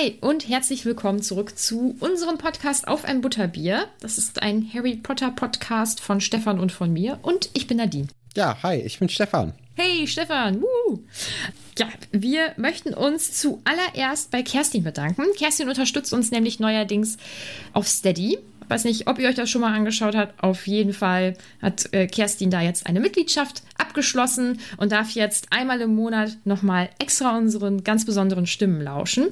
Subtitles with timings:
[0.00, 3.86] Hi und herzlich willkommen zurück zu unserem Podcast auf ein Butterbier.
[4.00, 8.06] Das ist ein Harry Potter Podcast von Stefan und von mir und ich bin Nadine.
[8.34, 9.52] Ja, hi, ich bin Stefan.
[9.74, 11.00] Hey Stefan, Woo.
[11.78, 15.24] Ja, wir möchten uns zuallererst bei Kerstin bedanken.
[15.36, 17.18] Kerstin unterstützt uns nämlich neuerdings
[17.74, 18.38] auf Steady.
[18.70, 20.42] Weiß nicht, ob ihr euch das schon mal angeschaut habt.
[20.42, 25.80] Auf jeden Fall hat äh, Kerstin da jetzt eine Mitgliedschaft abgeschlossen und darf jetzt einmal
[25.80, 29.26] im Monat nochmal extra unseren ganz besonderen Stimmen lauschen.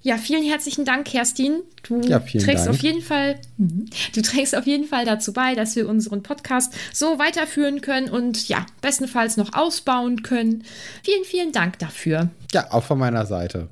[0.00, 1.60] Ja, vielen herzlichen Dank, Kerstin.
[1.82, 2.68] Du Ja, trägst Dank.
[2.70, 7.18] auf jeden Fall, du trägst auf jeden Fall dazu bei, dass wir unseren Podcast so
[7.18, 10.64] weiterführen können und ja, bestenfalls noch ausbauen können.
[11.02, 12.30] Vielen, vielen Dank dafür.
[12.54, 13.68] Ja, auch von meiner Seite.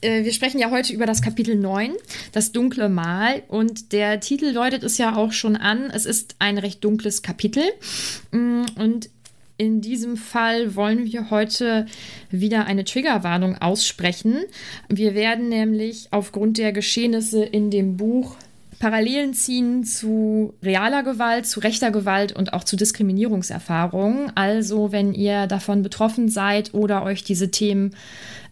[0.00, 1.92] Äh, wir sprechen ja heute über das Kapitel 9,
[2.32, 3.42] das dunkle Mal.
[3.48, 5.90] Und der Titel deutet es ja auch schon an.
[5.90, 7.64] Es ist ein recht dunkles Kapitel.
[8.30, 9.08] Mm, Und
[9.58, 11.86] in diesem Fall wollen wir heute
[12.30, 14.38] wieder eine Triggerwarnung aussprechen.
[14.88, 18.36] Wir werden nämlich aufgrund der Geschehnisse in dem Buch
[18.82, 24.32] Parallelen ziehen zu realer Gewalt, zu rechter Gewalt und auch zu Diskriminierungserfahrungen.
[24.34, 27.94] Also, wenn ihr davon betroffen seid oder euch diese Themen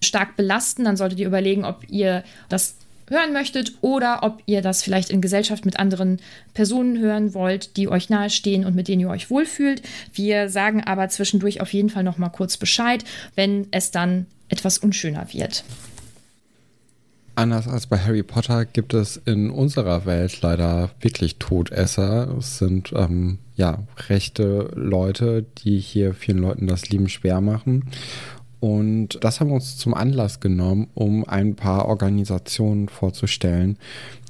[0.00, 2.76] stark belasten, dann solltet ihr überlegen, ob ihr das
[3.08, 6.20] hören möchtet oder ob ihr das vielleicht in Gesellschaft mit anderen
[6.54, 9.82] Personen hören wollt, die euch nahestehen und mit denen ihr euch wohlfühlt.
[10.14, 13.02] Wir sagen aber zwischendurch auf jeden Fall noch mal kurz Bescheid,
[13.34, 15.64] wenn es dann etwas unschöner wird.
[17.34, 22.36] Anders als bei Harry Potter gibt es in unserer Welt leider wirklich Todesser.
[22.38, 27.84] Es sind ähm, ja rechte Leute, die hier vielen Leuten das Leben schwer machen.
[28.60, 33.78] Und das haben wir uns zum Anlass genommen, um ein paar Organisationen vorzustellen,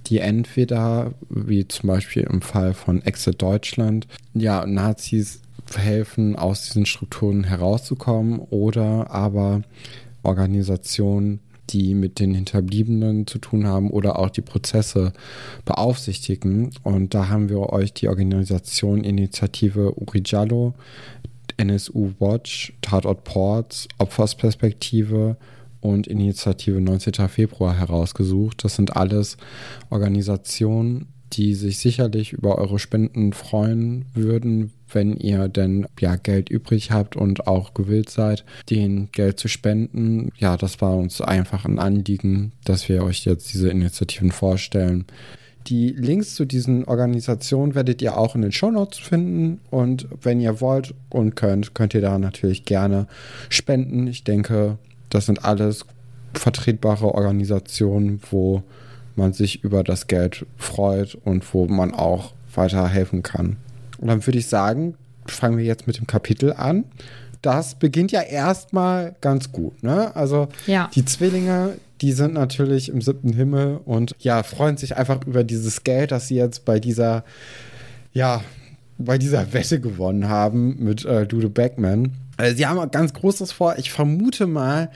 [0.06, 5.40] die entweder, wie zum Beispiel im Fall von Exit Deutschland, ja, Nazis
[5.74, 9.62] helfen, aus diesen Strukturen herauszukommen oder aber
[10.22, 11.40] Organisationen,
[11.72, 15.12] die mit den Hinterbliebenen zu tun haben oder auch die Prozesse
[15.64, 16.70] beaufsichtigen.
[16.82, 20.74] Und da haben wir euch die Organisation Initiative Urijallo,
[21.56, 25.36] NSU Watch, Tatort Ports, Opfersperspektive
[25.80, 27.28] und Initiative 19.
[27.28, 28.64] Februar herausgesucht.
[28.64, 29.36] Das sind alles
[29.88, 36.90] Organisationen, die sich sicherlich über eure Spenden freuen würden, wenn ihr denn ja Geld übrig
[36.90, 40.30] habt und auch gewillt seid, denen Geld zu spenden.
[40.38, 45.04] Ja, das war uns einfach ein Anliegen, dass wir euch jetzt diese Initiativen vorstellen.
[45.66, 50.60] Die Links zu diesen Organisationen werdet ihr auch in den Shownotes finden und wenn ihr
[50.60, 53.06] wollt und könnt, könnt ihr da natürlich gerne
[53.50, 54.06] spenden.
[54.06, 54.78] Ich denke,
[55.10, 55.84] das sind alles
[56.34, 58.62] vertretbare Organisationen, wo
[59.16, 63.56] man sich über das Geld freut und wo man auch weiterhelfen kann.
[63.98, 64.94] Und dann würde ich sagen,
[65.26, 66.84] fangen wir jetzt mit dem Kapitel an.
[67.42, 69.82] Das beginnt ja erstmal ganz gut.
[69.82, 70.14] Ne?
[70.14, 70.90] Also Ja.
[70.94, 75.84] die Zwillinge, die sind natürlich im siebten Himmel und ja, freuen sich einfach über dieses
[75.84, 77.24] Geld, das sie jetzt bei dieser,
[78.12, 78.42] ja,
[78.98, 82.12] bei dieser Wette gewonnen haben mit äh, Dude Backman.
[82.36, 83.76] äh, sie haben ganz Großes vor.
[83.78, 84.90] Ich vermute mal,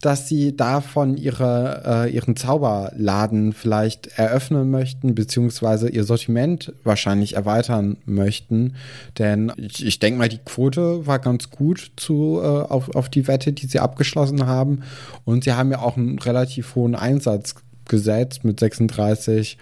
[0.00, 7.98] dass sie davon ihre, äh, ihren Zauberladen vielleicht eröffnen möchten, beziehungsweise ihr Sortiment wahrscheinlich erweitern
[8.06, 8.76] möchten.
[9.18, 13.28] Denn ich, ich denke mal, die Quote war ganz gut zu, äh, auf, auf die
[13.28, 14.82] Wette, die sie abgeschlossen haben.
[15.24, 17.56] Und sie haben ja auch einen relativ hohen Einsatz
[17.86, 19.58] gesetzt mit 36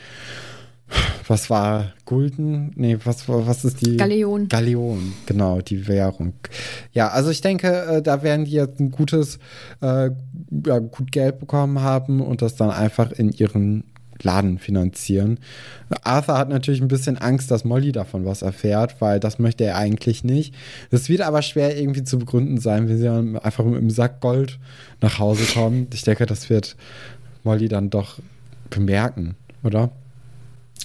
[1.26, 2.72] was war Gulden?
[2.76, 3.96] Nee, was, was ist die?
[3.96, 4.48] Galeon.
[4.48, 6.32] Galeon, genau, die Währung.
[6.92, 9.38] Ja, also ich denke, äh, da werden die jetzt ein gutes,
[9.82, 10.10] äh,
[10.66, 13.84] ja, gut Geld bekommen haben und das dann einfach in ihren
[14.22, 15.38] Laden finanzieren.
[16.02, 19.76] Arthur hat natürlich ein bisschen Angst, dass Molly davon was erfährt, weil das möchte er
[19.76, 20.54] eigentlich nicht.
[20.90, 24.20] Es wird aber schwer irgendwie zu begründen sein, wenn sie dann einfach mit einem Sack
[24.20, 24.58] Gold
[25.00, 25.86] nach Hause kommen.
[25.92, 26.76] Ich denke, das wird
[27.44, 28.18] Molly dann doch
[28.70, 29.90] bemerken, oder?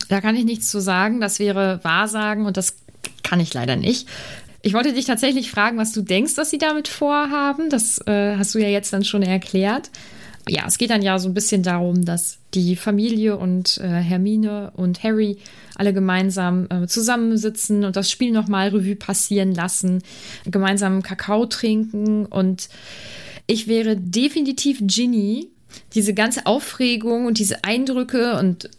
[0.09, 1.21] Da kann ich nichts zu sagen.
[1.21, 2.77] Das wäre Wahrsagen und das
[3.23, 4.07] kann ich leider nicht.
[4.61, 7.69] Ich wollte dich tatsächlich fragen, was du denkst, dass sie damit vorhaben.
[7.69, 9.89] Das äh, hast du ja jetzt dann schon erklärt.
[10.47, 14.71] Ja, es geht dann ja so ein bisschen darum, dass die Familie und äh, Hermine
[14.75, 15.37] und Harry
[15.75, 20.03] alle gemeinsam äh, zusammensitzen und das Spiel nochmal Revue passieren lassen,
[20.45, 22.69] gemeinsam Kakao trinken und
[23.47, 25.49] ich wäre definitiv Ginny.
[25.95, 28.69] Diese ganze Aufregung und diese Eindrücke und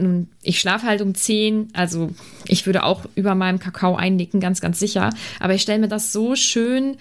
[0.00, 2.10] nun, ich schlafe halt um 10, also
[2.46, 5.10] ich würde auch über meinem Kakao einnicken, ganz, ganz sicher.
[5.38, 6.96] Aber ich stelle mir das so schön.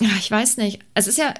[0.00, 0.80] Ich weiß nicht.
[0.94, 1.34] Es ist ja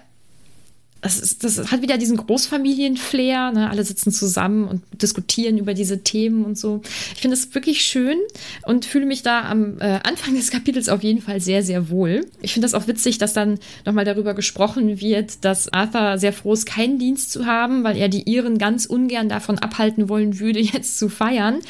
[1.02, 3.52] ist, das hat wieder diesen Großfamilien-Flair.
[3.52, 3.70] Ne?
[3.70, 6.82] Alle sitzen zusammen und diskutieren über diese Themen und so.
[7.14, 8.18] Ich finde es wirklich schön
[8.66, 12.26] und fühle mich da am äh, Anfang des Kapitels auf jeden Fall sehr, sehr wohl.
[12.42, 16.52] Ich finde das auch witzig, dass dann nochmal darüber gesprochen wird, dass Arthur sehr froh
[16.52, 20.60] ist, keinen Dienst zu haben, weil er die Iren ganz ungern davon abhalten wollen würde,
[20.60, 21.60] jetzt zu feiern.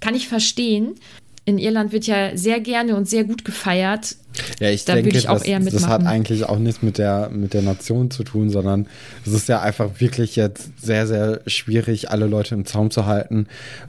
[0.00, 0.96] Kann ich verstehen
[1.44, 4.16] in Irland wird ja sehr gerne und sehr gut gefeiert.
[4.60, 7.62] Ja, ich da denke, ich das, das, hat eigentlich auch nichts mit der, mit der
[7.62, 8.86] Nation zu tun, sondern
[9.24, 13.46] es ist ja einfach wirklich jetzt sehr, sehr schwierig, alle Leute im Zaum zu halten,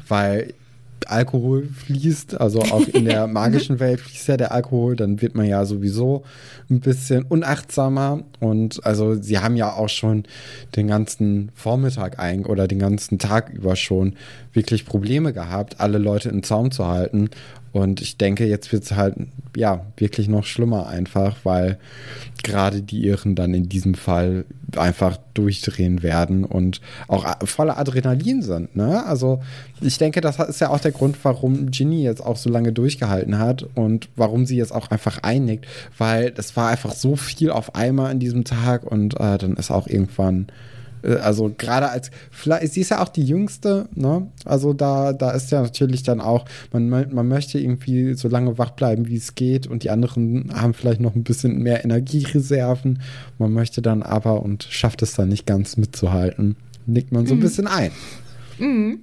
[0.08, 0.54] weil
[1.10, 5.46] Alkohol fließt, also auch in der magischen Welt fließt ja der Alkohol, dann wird man
[5.46, 6.24] ja sowieso
[6.70, 8.24] ein bisschen unachtsamer.
[8.40, 10.24] Und also sie haben ja auch schon
[10.76, 14.16] den ganzen Vormittag ein oder den ganzen Tag über schon
[14.54, 17.30] wirklich Probleme gehabt, alle Leute im Zaum zu halten
[17.76, 19.16] und ich denke, jetzt wird es halt,
[19.54, 21.78] ja, wirklich noch schlimmer einfach, weil
[22.42, 24.46] gerade die Irren dann in diesem Fall
[24.78, 26.80] einfach durchdrehen werden und
[27.10, 28.78] auch voller Adrenalin sind.
[28.78, 29.06] Ne?
[29.06, 29.42] Also
[29.82, 33.40] ich denke, das ist ja auch der Grund, warum Ginny jetzt auch so lange durchgehalten
[33.40, 35.68] hat und warum sie jetzt auch einfach einigt,
[35.98, 39.70] weil es war einfach so viel auf einmal an diesem Tag und äh, dann ist
[39.70, 40.48] auch irgendwann
[41.06, 44.28] also gerade als, vielleicht, sie ist ja auch die Jüngste, ne?
[44.44, 48.72] Also da, da ist ja natürlich dann auch, man, man möchte irgendwie so lange wach
[48.72, 53.02] bleiben, wie es geht und die anderen haben vielleicht noch ein bisschen mehr Energiereserven.
[53.38, 56.56] Man möchte dann aber und schafft es dann nicht ganz mitzuhalten.
[56.86, 57.44] Nickt man so ein mhm.
[57.44, 57.92] bisschen ein.
[58.58, 59.00] Mhm.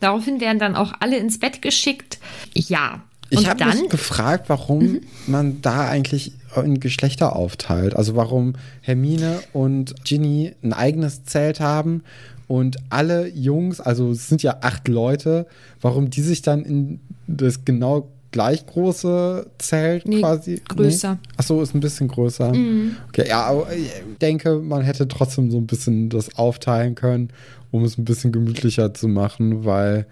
[0.00, 2.18] Daraufhin werden dann auch alle ins Bett geschickt.
[2.54, 3.02] Ja.
[3.30, 5.00] Ich habe mich gefragt, warum mhm.
[5.26, 7.96] man da eigentlich in Geschlechter aufteilt.
[7.96, 12.02] Also warum Hermine und Ginny ein eigenes Zelt haben
[12.46, 15.46] und alle Jungs, also es sind ja acht Leute,
[15.80, 20.60] warum die sich dann in das genau gleich große Zelt nee, quasi.
[20.68, 21.12] Größer.
[21.14, 21.28] Nee?
[21.36, 22.52] Achso, ist ein bisschen größer.
[22.52, 22.96] Mhm.
[23.08, 23.90] Okay, ja, aber ich
[24.20, 27.30] denke, man hätte trotzdem so ein bisschen das aufteilen können,
[27.70, 30.06] um es ein bisschen gemütlicher zu machen, weil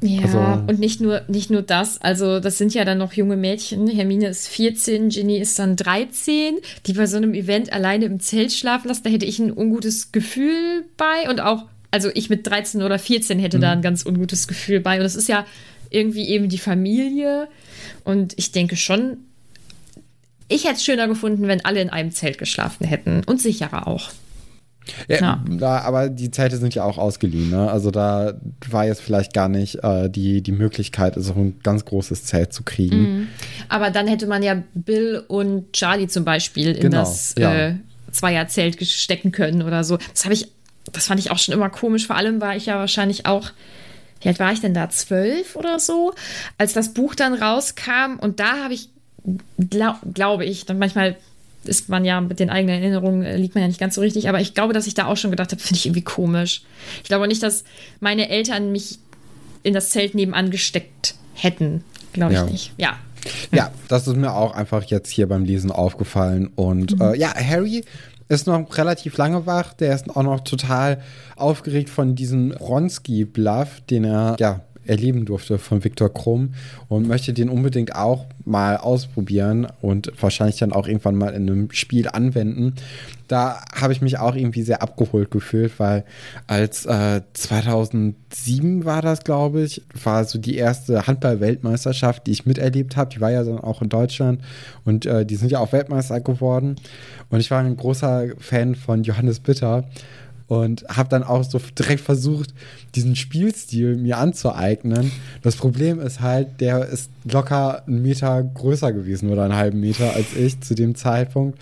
[0.00, 0.38] ja, also,
[0.68, 3.88] und nicht nur, nicht nur das, also das sind ja dann noch junge Mädchen.
[3.88, 8.52] Hermine ist 14, Ginny ist dann 13, die bei so einem Event alleine im Zelt
[8.52, 9.02] schlafen lassen.
[9.04, 13.40] Da hätte ich ein ungutes Gefühl bei und auch, also ich mit 13 oder 14
[13.40, 13.78] hätte da mhm.
[13.78, 14.98] ein ganz ungutes Gefühl bei.
[14.98, 15.44] Und das ist ja
[15.90, 17.48] irgendwie eben die Familie.
[18.04, 19.16] Und ich denke schon,
[20.46, 24.10] ich hätte es schöner gefunden, wenn alle in einem Zelt geschlafen hätten und sicherer auch.
[25.08, 25.44] Ja, ja.
[25.48, 27.50] Da, aber die Zelte sind ja auch ausgeliehen.
[27.50, 27.70] Ne?
[27.70, 28.34] Also da
[28.68, 32.62] war jetzt vielleicht gar nicht äh, die, die Möglichkeit, so ein ganz großes Zelt zu
[32.62, 33.00] kriegen.
[33.00, 33.28] Mhm.
[33.68, 37.54] Aber dann hätte man ja Bill und Charlie zum Beispiel in genau, das ja.
[37.54, 37.74] äh,
[38.10, 39.98] Zweierzelt stecken können oder so.
[40.12, 40.50] Das habe ich,
[40.92, 42.06] das fand ich auch schon immer komisch.
[42.06, 43.52] Vor allem war ich ja wahrscheinlich auch
[44.20, 44.90] wie alt war ich denn da?
[44.90, 46.14] Zwölf oder so,
[46.56, 48.18] als das Buch dann rauskam.
[48.20, 48.88] Und da habe ich,
[49.58, 51.16] glaub, glaube ich, dann manchmal
[51.64, 54.28] ist man ja mit den eigenen Erinnerungen, äh, liegt man ja nicht ganz so richtig.
[54.28, 56.62] Aber ich glaube, dass ich da auch schon gedacht habe, finde ich irgendwie komisch.
[57.02, 57.64] Ich glaube nicht, dass
[58.00, 58.98] meine Eltern mich
[59.62, 61.84] in das Zelt nebenan gesteckt hätten.
[62.12, 62.46] Glaube ich ja.
[62.46, 62.72] nicht.
[62.76, 62.98] Ja.
[63.52, 66.50] Ja, das ist mir auch einfach jetzt hier beim Lesen aufgefallen.
[66.54, 67.02] Und mhm.
[67.02, 67.84] äh, ja, Harry
[68.28, 69.74] ist noch relativ lange wach.
[69.74, 71.02] Der ist auch noch total
[71.36, 76.54] aufgeregt von diesem Ronski-Bluff, den er ja erleben durfte von Viktor Krumm
[76.88, 81.70] und möchte den unbedingt auch mal ausprobieren und wahrscheinlich dann auch irgendwann mal in einem
[81.70, 82.74] Spiel anwenden.
[83.28, 86.04] Da habe ich mich auch irgendwie sehr abgeholt gefühlt, weil
[86.46, 92.96] als äh, 2007 war das, glaube ich, war so die erste Handball-Weltmeisterschaft, die ich miterlebt
[92.96, 93.10] habe.
[93.10, 94.40] Die war ja dann auch in Deutschland
[94.86, 96.76] und äh, die sind ja auch Weltmeister geworden.
[97.28, 99.84] Und ich war ein großer Fan von Johannes Bitter
[100.48, 102.54] und habe dann auch so direkt versucht,
[102.94, 105.12] diesen Spielstil mir anzueignen.
[105.42, 110.14] Das Problem ist halt, der ist locker einen Meter größer gewesen oder einen halben Meter
[110.14, 111.58] als ich zu dem Zeitpunkt.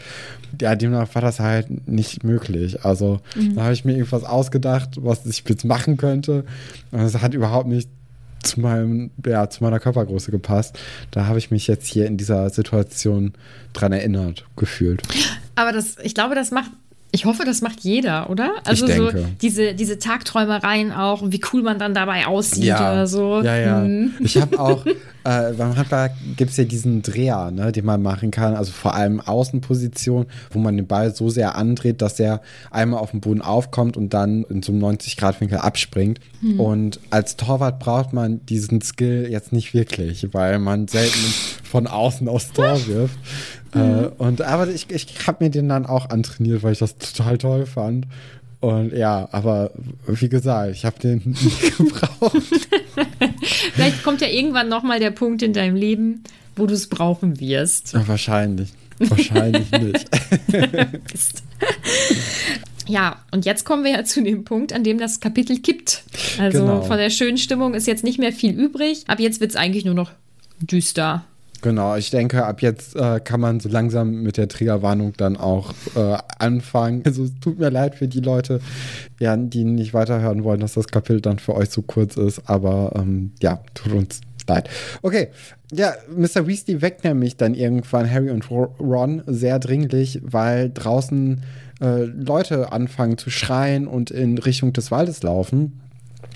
[0.61, 2.85] Ja, demnach war das halt nicht möglich.
[2.85, 3.57] Also mhm.
[3.57, 6.45] da habe ich mir irgendwas ausgedacht, was ich jetzt machen könnte.
[6.93, 7.91] Und es hat überhaupt nicht
[8.45, 10.79] zu meinem, ja, zu meiner Körpergröße gepasst.
[11.11, 13.33] Da habe ich mich jetzt hier in dieser Situation
[13.73, 15.03] dran erinnert, gefühlt.
[15.57, 16.71] Aber das, ich glaube, das macht
[17.13, 18.57] ich hoffe, das macht jeder, oder?
[18.65, 19.11] Also so
[19.41, 22.93] diese, diese Tagträumereien auch und wie cool man dann dabei aussieht ja.
[22.93, 23.41] oder so.
[23.43, 23.81] Ja, ja.
[23.81, 24.13] Mhm.
[24.21, 28.31] Ich habe auch, äh, beim Handball gibt es ja diesen Dreher, ne, den man machen
[28.31, 33.01] kann, also vor allem Außenposition, wo man den Ball so sehr andreht, dass er einmal
[33.01, 36.21] auf dem Boden aufkommt und dann in so einem 90-Grad-Winkel abspringt.
[36.43, 36.61] Mhm.
[36.61, 41.19] Und als Torwart braucht man diesen Skill jetzt nicht wirklich, weil man selten
[41.65, 43.19] von außen aufs Tor wirft.
[43.77, 44.13] Äh, mhm.
[44.19, 47.67] und aber ich, ich habe mir den dann auch antrainiert, weil ich das total toll
[47.67, 48.07] fand.
[48.61, 49.71] Und ja, aber
[50.07, 52.37] wie gesagt, ich habe den nicht gebraucht.
[53.75, 56.25] Vielleicht kommt ja irgendwann nochmal der Punkt in deinem Leben,
[56.57, 57.93] wo du es brauchen wirst.
[57.93, 58.73] Ja, wahrscheinlich.
[58.99, 60.11] Wahrscheinlich nicht.
[62.89, 66.05] Ja, und jetzt kommen wir ja zu dem Punkt, an dem das Kapitel kippt.
[66.39, 66.83] Also genau.
[66.83, 69.03] von der schönen Stimmung ist jetzt nicht mehr viel übrig.
[69.09, 70.13] Ab jetzt wird es eigentlich nur noch
[70.61, 71.25] düster.
[71.63, 75.73] Genau, ich denke, ab jetzt äh, kann man so langsam mit der Triggerwarnung dann auch
[75.95, 77.03] äh, anfangen.
[77.05, 78.61] Also es tut mir leid für die Leute,
[79.19, 82.93] ja, die nicht weiterhören wollen, dass das Kapitel dann für euch so kurz ist, aber
[82.97, 84.69] ähm, ja, tut uns leid.
[85.03, 85.29] Okay,
[85.73, 86.47] ja, Mr.
[86.47, 91.43] Weasley weckt nämlich dann irgendwann Harry und Ron sehr dringlich, weil draußen
[91.81, 95.81] äh, Leute anfangen zu schreien und in Richtung des Waldes laufen.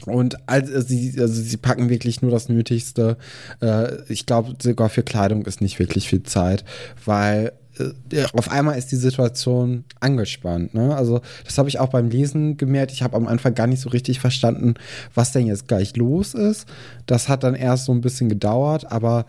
[0.07, 3.17] Und also sie, also sie packen wirklich nur das Nötigste.
[3.61, 6.65] Äh, ich glaube, sogar für Kleidung ist nicht wirklich viel Zeit,
[7.05, 10.75] weil äh, auf einmal ist die Situation angespannt.
[10.75, 10.95] Ne?
[10.95, 12.93] Also das habe ich auch beim Lesen gemerkt.
[12.93, 14.75] Ich habe am Anfang gar nicht so richtig verstanden,
[15.15, 16.67] was denn jetzt gleich los ist.
[17.07, 19.27] Das hat dann erst so ein bisschen gedauert, aber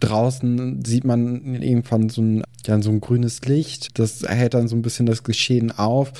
[0.00, 3.98] draußen sieht man irgendwann so ein, ja, so ein grünes Licht.
[3.98, 6.12] Das hält dann so ein bisschen das Geschehen auf.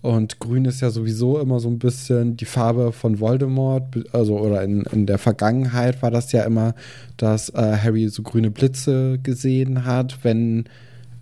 [0.00, 3.84] Und grün ist ja sowieso immer so ein bisschen die Farbe von Voldemort.
[4.12, 6.74] Also, oder in, in der Vergangenheit war das ja immer,
[7.16, 10.64] dass äh, Harry so grüne Blitze gesehen hat, wenn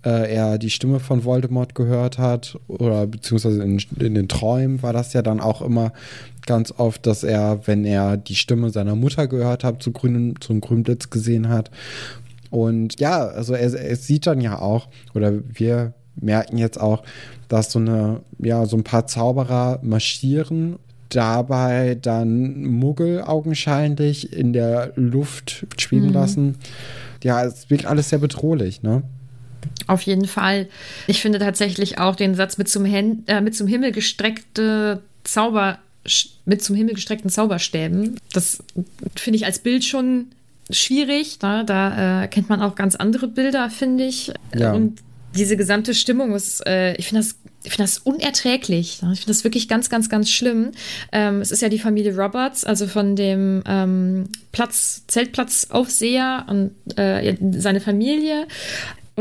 [0.05, 4.93] äh, er die Stimme von Voldemort gehört hat, oder beziehungsweise in, in den Träumen war
[4.93, 5.93] das ja dann auch immer
[6.45, 10.61] ganz oft, dass er, wenn er die Stimme seiner Mutter gehört hat, zu grünen, zum
[10.61, 11.71] grünen Blitz gesehen hat.
[12.49, 17.03] Und ja, also er, er sieht dann ja auch, oder wir merken jetzt auch,
[17.47, 20.77] dass so eine, ja, so ein paar Zauberer marschieren
[21.09, 26.13] dabei dann Muggel augenscheinlich in der Luft schweben mhm.
[26.13, 26.55] lassen.
[27.23, 29.03] Ja, es wirkt alles sehr bedrohlich, ne?
[29.87, 30.67] Auf jeden Fall.
[31.07, 35.79] Ich finde tatsächlich auch den Satz mit zum, Hen äh, mit zum Himmel gestreckte Zauber,
[36.45, 38.63] mit zum Himmel gestreckten Zauberstäben, das
[39.15, 40.27] finde ich als Bild schon
[40.69, 41.39] schwierig.
[41.41, 41.63] Ne?
[41.65, 44.31] Da äh, kennt man auch ganz andere Bilder, finde ich.
[44.55, 44.73] Ja.
[44.73, 44.99] Und
[45.35, 49.01] diese gesamte Stimmung ist, äh, ich finde das ich finde das unerträglich.
[49.01, 49.11] Ne?
[49.13, 50.71] Ich finde das wirklich ganz, ganz, ganz schlimm.
[51.11, 57.35] Ähm, es ist ja die Familie Roberts, also von dem ähm, Platz, Zeltplatzaufseher und äh,
[57.51, 58.47] seine Familie.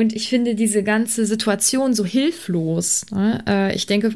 [0.00, 3.04] Und ich finde diese ganze Situation so hilflos.
[3.11, 3.45] Ne?
[3.47, 4.14] Äh, ich denke,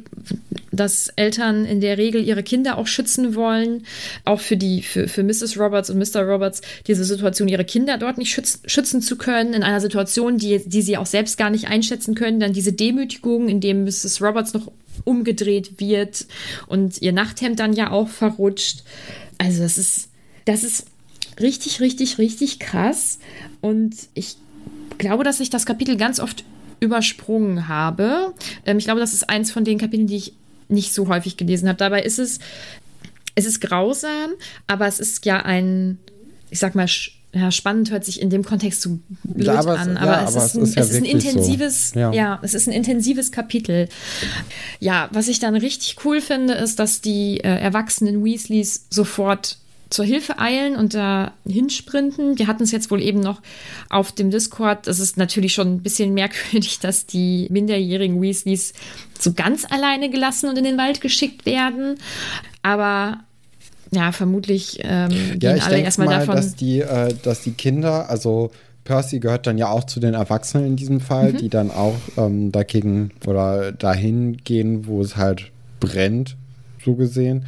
[0.73, 3.85] dass Eltern in der Regel ihre Kinder auch schützen wollen,
[4.25, 5.59] auch für die, für, für Mrs.
[5.59, 6.23] Roberts und Mr.
[6.23, 10.63] Roberts, diese Situation, ihre Kinder dort nicht schützen, schützen zu können, in einer Situation, die,
[10.65, 12.41] die sie auch selbst gar nicht einschätzen können.
[12.41, 14.23] Dann diese Demütigung, in dem Mrs.
[14.23, 14.73] Roberts noch
[15.05, 16.25] umgedreht wird
[16.67, 18.85] und ihr Nachthemd dann ja auch verrutscht.
[19.37, 20.09] Also das ist,
[20.47, 20.87] das ist
[21.39, 23.19] richtig, richtig, richtig krass.
[23.61, 24.37] Und ich
[24.99, 26.45] glaube, dass ich das Kapitel ganz oft
[26.81, 28.35] übersprungen habe.
[28.67, 30.33] Ähm, ich glaube, das ist eins von den Kapiteln, die ich
[30.69, 31.79] nicht so häufig gelesen habe.
[31.79, 32.39] Dabei ist es,
[33.35, 34.31] es ist grausam,
[34.67, 35.99] aber es ist ja ein,
[36.51, 36.89] ich sag mal,
[37.35, 40.55] ja, spannend hört sich in dem Kontext so blöd ja, aber an, aber, es, ist
[40.55, 41.99] ein, es, ist, ein intensives, so.
[41.99, 42.13] ja.
[42.13, 42.39] ja.
[42.43, 43.89] es ist ein intensives Kapitel.
[44.79, 49.59] Ja, was ich dann richtig cool finde, ist, dass die äh, erwachsenen Weasleys sofort
[49.95, 52.37] zur Hilfe eilen und da hinsprinten.
[52.37, 53.41] Wir hatten es jetzt wohl eben noch
[53.91, 54.89] auf dem Discord.
[54.89, 58.73] Das ist natürlich schon ein bisschen merkwürdig, dass die minderjährigen Weasleys
[59.19, 61.97] so ganz alleine gelassen und in den Wald geschickt werden.
[62.63, 63.21] Aber
[63.93, 66.35] ja, vermutlich ähm, gehen ja, ich alle erstmal mal, davon.
[66.35, 68.51] Dass die, äh, dass die Kinder, also
[68.83, 71.37] Percy gehört dann ja auch zu den Erwachsenen in diesem Fall, mhm.
[71.37, 76.37] die dann auch ähm, dagegen oder dahin gehen, wo es halt brennt,
[76.85, 77.45] so gesehen.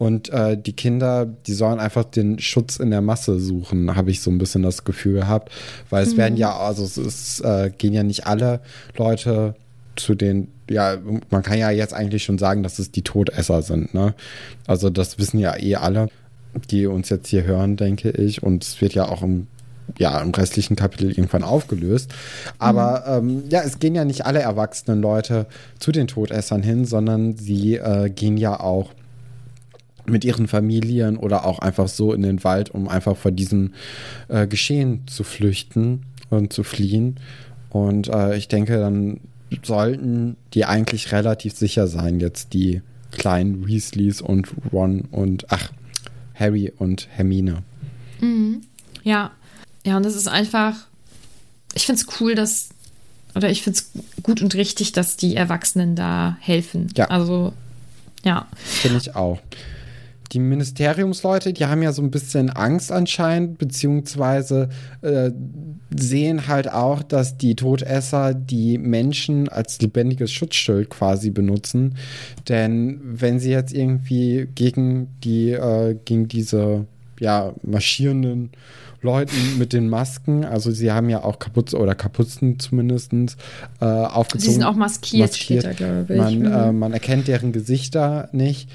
[0.00, 4.22] Und äh, die Kinder, die sollen einfach den Schutz in der Masse suchen, habe ich
[4.22, 5.52] so ein bisschen das Gefühl gehabt.
[5.90, 6.16] Weil es mhm.
[6.16, 8.60] werden ja, also es ist, äh, gehen ja nicht alle
[8.96, 9.54] Leute
[9.96, 10.96] zu den, ja,
[11.28, 14.14] man kann ja jetzt eigentlich schon sagen, dass es die Todesser sind, ne?
[14.66, 16.08] Also das wissen ja eh alle,
[16.70, 18.42] die uns jetzt hier hören, denke ich.
[18.42, 19.48] Und es wird ja auch im
[19.98, 22.14] ja, im restlichen Kapitel irgendwann aufgelöst.
[22.58, 23.28] Aber mhm.
[23.28, 25.46] ähm, ja, es gehen ja nicht alle erwachsenen Leute
[25.78, 28.92] zu den Todessern hin, sondern sie äh, gehen ja auch
[30.10, 33.72] mit ihren Familien oder auch einfach so in den Wald, um einfach vor diesem
[34.28, 37.18] äh, Geschehen zu flüchten und zu fliehen.
[37.70, 39.20] Und äh, ich denke, dann
[39.62, 45.72] sollten die eigentlich relativ sicher sein, jetzt die kleinen Weasleys und Ron und ach,
[46.34, 47.62] Harry und Hermine.
[48.20, 48.62] Mhm.
[49.02, 49.32] Ja.
[49.84, 50.74] Ja, und es ist einfach,
[51.74, 52.68] ich finde es cool, dass,
[53.34, 53.90] oder ich finde es
[54.22, 56.92] gut und richtig, dass die Erwachsenen da helfen.
[56.96, 57.06] Ja.
[57.06, 57.52] Also,
[58.24, 58.46] ja.
[58.54, 59.38] Finde ich auch
[60.32, 64.68] die Ministeriumsleute, die haben ja so ein bisschen Angst anscheinend, beziehungsweise
[65.02, 65.30] äh,
[65.96, 71.96] sehen halt auch, dass die Todesser die Menschen als lebendiges Schutzschild quasi benutzen.
[72.48, 76.86] Denn wenn sie jetzt irgendwie gegen die, äh, gegen diese
[77.18, 78.50] ja, marschierenden
[79.02, 83.12] Leuten mit den Masken, also sie haben ja auch Kapuze oder Kapuzen zumindest
[83.80, 84.40] äh, aufgezogen.
[84.40, 85.64] Sie sind auch maskiert, maskiert.
[85.64, 86.18] Da, glaube ich.
[86.18, 86.78] Man, äh, mhm.
[86.78, 88.68] man erkennt deren Gesichter nicht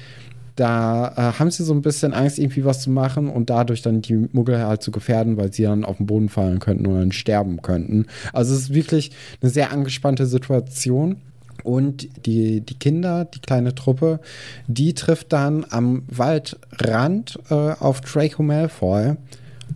[0.56, 4.00] da äh, haben sie so ein bisschen Angst, irgendwie was zu machen und dadurch dann
[4.00, 7.12] die Muggel halt zu gefährden, weil sie dann auf den Boden fallen könnten oder dann
[7.12, 8.06] sterben könnten.
[8.32, 11.16] Also es ist wirklich eine sehr angespannte Situation.
[11.62, 14.20] Und die, die Kinder, die kleine Truppe,
[14.68, 19.16] die trifft dann am Waldrand äh, auf Draco Malfoy.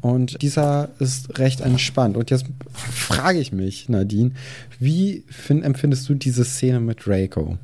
[0.00, 2.16] Und dieser ist recht entspannt.
[2.16, 4.32] Und jetzt frage ich mich, Nadine,
[4.78, 7.58] wie find, empfindest du diese Szene mit Draco?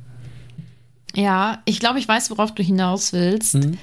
[1.15, 3.55] Ja, ich glaube, ich weiß, worauf du hinaus willst.
[3.55, 3.77] Mhm.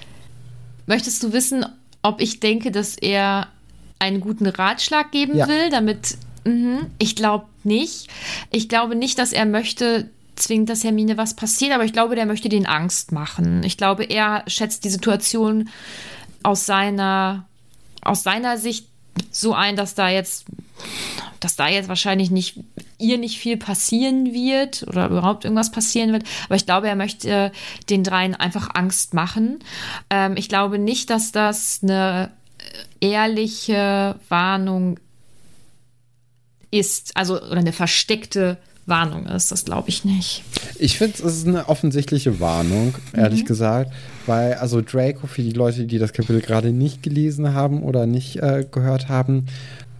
[0.86, 1.64] Möchtest du wissen,
[2.02, 3.48] ob ich denke, dass er
[3.98, 5.48] einen guten Ratschlag geben ja.
[5.48, 6.16] will, damit.
[6.44, 8.08] Mh, ich glaube nicht.
[8.50, 12.26] Ich glaube nicht, dass er möchte, zwingend, dass Hermine was passiert, aber ich glaube, der
[12.26, 13.62] möchte den Angst machen.
[13.62, 15.68] Ich glaube, er schätzt die Situation
[16.42, 17.46] aus seiner,
[18.02, 18.88] aus seiner Sicht
[19.30, 20.46] so ein, dass da jetzt,
[21.40, 22.58] dass da jetzt wahrscheinlich nicht
[22.98, 26.24] ihr nicht viel passieren wird oder überhaupt irgendwas passieren wird.
[26.46, 27.52] Aber ich glaube, er möchte
[27.90, 29.58] den dreien einfach Angst machen.
[30.10, 32.30] Ähm, ich glaube nicht, dass das eine
[33.00, 34.98] ehrliche Warnung
[36.70, 39.50] ist, also oder eine versteckte Warnung ist.
[39.50, 40.42] Das glaube ich nicht.
[40.78, 43.46] Ich finde, es ist eine offensichtliche Warnung, ehrlich mhm.
[43.46, 43.92] gesagt.
[44.26, 48.36] Weil, also Draco, für die Leute, die das Kapitel gerade nicht gelesen haben oder nicht
[48.36, 49.46] äh, gehört haben,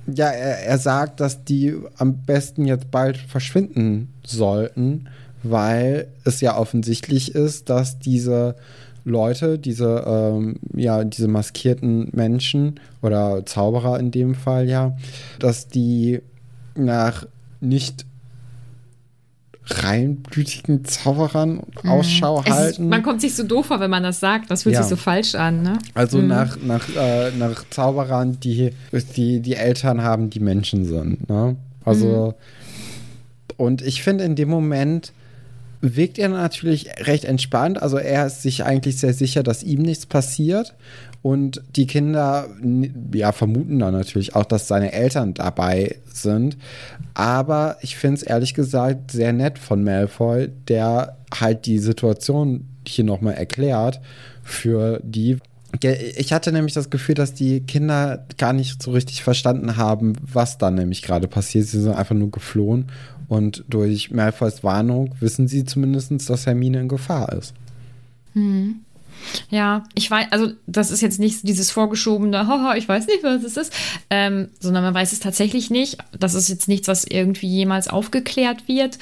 [0.07, 5.09] ja, er, er sagt, dass die am besten jetzt bald verschwinden sollten,
[5.43, 8.57] weil es ja offensichtlich ist, dass diese
[9.05, 14.97] Leute, diese, ähm, ja, diese maskierten Menschen oder Zauberer in dem Fall ja,
[15.39, 16.23] dass die
[16.75, 17.27] nach
[17.61, 18.07] nicht
[19.67, 21.91] reinblütigen Zauberern mhm.
[21.91, 22.85] Ausschau halten.
[22.85, 24.51] Ist, man kommt sich so doof vor, wenn man das sagt.
[24.51, 24.83] Das fühlt ja.
[24.83, 25.63] sich so falsch an.
[25.63, 25.79] Ne?
[25.95, 26.29] Also mhm.
[26.29, 28.73] nach, nach, äh, nach Zauberern, die,
[29.17, 31.29] die die Eltern haben, die Menschen sind.
[31.29, 31.57] Ne?
[31.85, 33.55] Also, mhm.
[33.57, 35.13] und ich finde in dem Moment
[35.81, 37.83] wirkt er natürlich recht entspannt.
[37.83, 40.75] Also er ist sich eigentlich sehr sicher, dass ihm nichts passiert.
[41.25, 42.49] Und die Kinder
[43.15, 46.59] ja, vermuten dann natürlich auch, dass seine Eltern dabei sind.
[47.15, 53.07] Aber ich finde es ehrlich gesagt sehr nett von Malfoy, der halt die Situation hier
[53.07, 54.03] nochmal erklärt
[54.43, 55.39] für die.
[55.81, 60.59] Ich hatte nämlich das Gefühl, dass die Kinder gar nicht so richtig verstanden haben, was
[60.59, 61.69] da nämlich gerade passiert.
[61.69, 62.89] Sie sind einfach nur geflohen
[63.29, 67.55] und durch Malfoys Warnung wissen sie zumindest, dass Hermine in Gefahr ist.
[68.35, 68.84] Hm.
[69.51, 73.43] Ja, ich weiß, also das ist jetzt nicht dieses vorgeschobene, haha, ich weiß nicht, was
[73.43, 73.73] es ist,
[74.11, 75.99] ähm, sondern man weiß es tatsächlich nicht.
[76.19, 78.99] Das ist jetzt nichts, was irgendwie jemals aufgeklärt wird.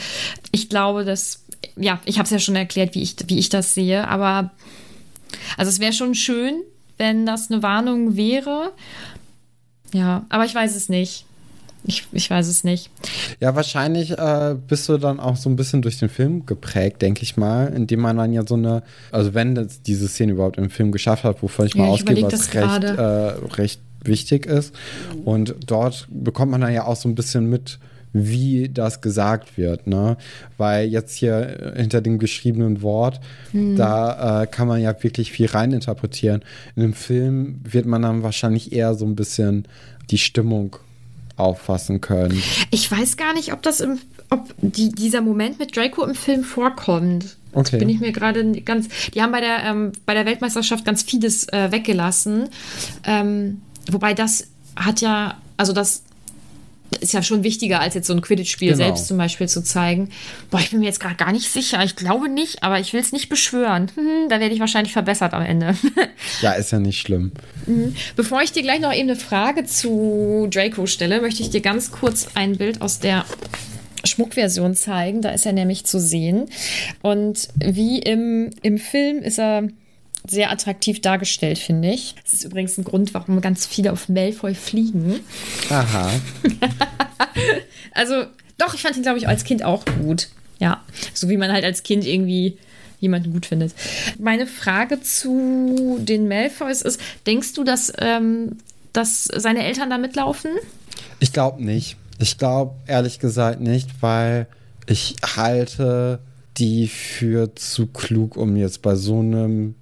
[0.50, 1.44] Ich glaube, dass,
[1.76, 4.50] ja, ich habe es ja schon erklärt, wie ich, wie ich das sehe, aber
[5.56, 6.62] also es wäre schon schön,
[6.98, 8.72] wenn das eine Warnung wäre.
[9.92, 11.26] Ja, aber ich weiß es nicht.
[11.84, 12.90] Ich, ich weiß es nicht.
[13.40, 17.22] Ja, wahrscheinlich äh, bist du dann auch so ein bisschen durch den Film geprägt, denke
[17.22, 20.70] ich mal, indem man dann ja so eine, also wenn das diese Szene überhaupt im
[20.70, 23.00] Film geschafft hat, wovon ich ja, mal ausgehe, was recht, äh,
[23.56, 24.74] recht wichtig ist.
[25.24, 27.78] Und dort bekommt man dann ja auch so ein bisschen mit,
[28.12, 30.18] wie das gesagt wird, ne?
[30.58, 33.20] Weil jetzt hier hinter dem geschriebenen Wort,
[33.52, 33.76] mhm.
[33.76, 36.42] da äh, kann man ja wirklich viel reininterpretieren.
[36.76, 39.66] In dem Film wird man dann wahrscheinlich eher so ein bisschen
[40.10, 40.76] die Stimmung
[41.36, 42.42] auffassen können.
[42.70, 43.98] Ich weiß gar nicht, ob das im,
[44.30, 47.36] ob die, dieser Moment mit Draco im Film vorkommt.
[47.54, 47.78] Okay.
[47.78, 48.88] bin ich mir gerade ganz.
[49.14, 52.48] Die haben bei der, ähm, bei der Weltmeisterschaft ganz vieles äh, weggelassen.
[53.04, 56.02] Ähm, wobei das hat ja, also das
[57.00, 58.84] ist ja schon wichtiger, als jetzt so ein Quidditch-Spiel genau.
[58.84, 60.10] selbst zum Beispiel zu zeigen.
[60.50, 61.82] Boah, ich bin mir jetzt gerade gar nicht sicher.
[61.84, 63.90] Ich glaube nicht, aber ich will es nicht beschwören.
[63.94, 65.76] Hm, da werde ich wahrscheinlich verbessert am Ende.
[66.42, 67.32] ja, ist ja nicht schlimm.
[67.66, 67.94] Mhm.
[68.16, 71.90] Bevor ich dir gleich noch eben eine Frage zu Draco stelle, möchte ich dir ganz
[71.90, 73.24] kurz ein Bild aus der
[74.04, 75.22] Schmuckversion zeigen.
[75.22, 76.46] Da ist er nämlich zu sehen.
[77.02, 79.68] Und wie im, im Film ist er
[80.28, 82.14] sehr attraktiv dargestellt, finde ich.
[82.22, 85.20] Das ist übrigens ein Grund, warum ganz viele auf Malfoy fliegen.
[85.68, 86.10] Aha.
[87.92, 88.24] also,
[88.58, 90.28] doch, ich fand ihn, glaube ich, als Kind auch gut.
[90.58, 90.82] Ja,
[91.12, 92.56] so wie man halt als Kind irgendwie
[93.00, 93.74] jemanden gut findet.
[94.18, 98.58] Meine Frage zu den Malfoys ist, denkst du, dass, ähm,
[98.92, 100.52] dass seine Eltern da mitlaufen?
[101.18, 101.96] Ich glaube nicht.
[102.20, 104.46] Ich glaube ehrlich gesagt nicht, weil
[104.86, 106.20] ich halte
[106.58, 109.74] die für zu klug, um jetzt bei so einem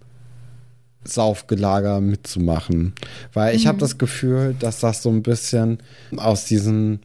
[1.04, 2.94] Saufgelager mitzumachen.
[3.32, 3.68] Weil ich mhm.
[3.68, 5.78] habe das Gefühl, dass das so ein bisschen
[6.16, 7.00] aus diesem,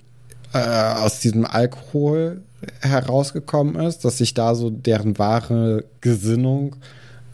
[0.54, 2.42] äh, aus diesem Alkohol
[2.82, 6.76] herausgekommen ist, dass sich da so deren wahre Gesinnung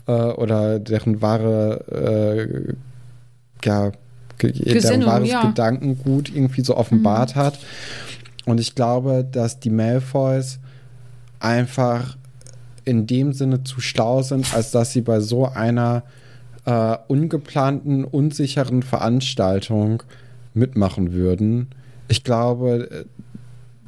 [0.07, 2.73] äh, oder deren wahre äh,
[3.63, 3.91] ja,
[4.41, 5.45] deren wahres ja.
[5.45, 7.39] Gedankengut irgendwie so offenbart mhm.
[7.39, 7.59] hat.
[8.45, 10.59] Und ich glaube, dass die Malfoys
[11.39, 12.17] einfach
[12.85, 16.03] in dem Sinne zu schlau sind, als dass sie bei so einer
[16.65, 20.03] äh, ungeplanten, unsicheren Veranstaltung
[20.53, 21.67] mitmachen würden.
[22.07, 23.05] Ich glaube,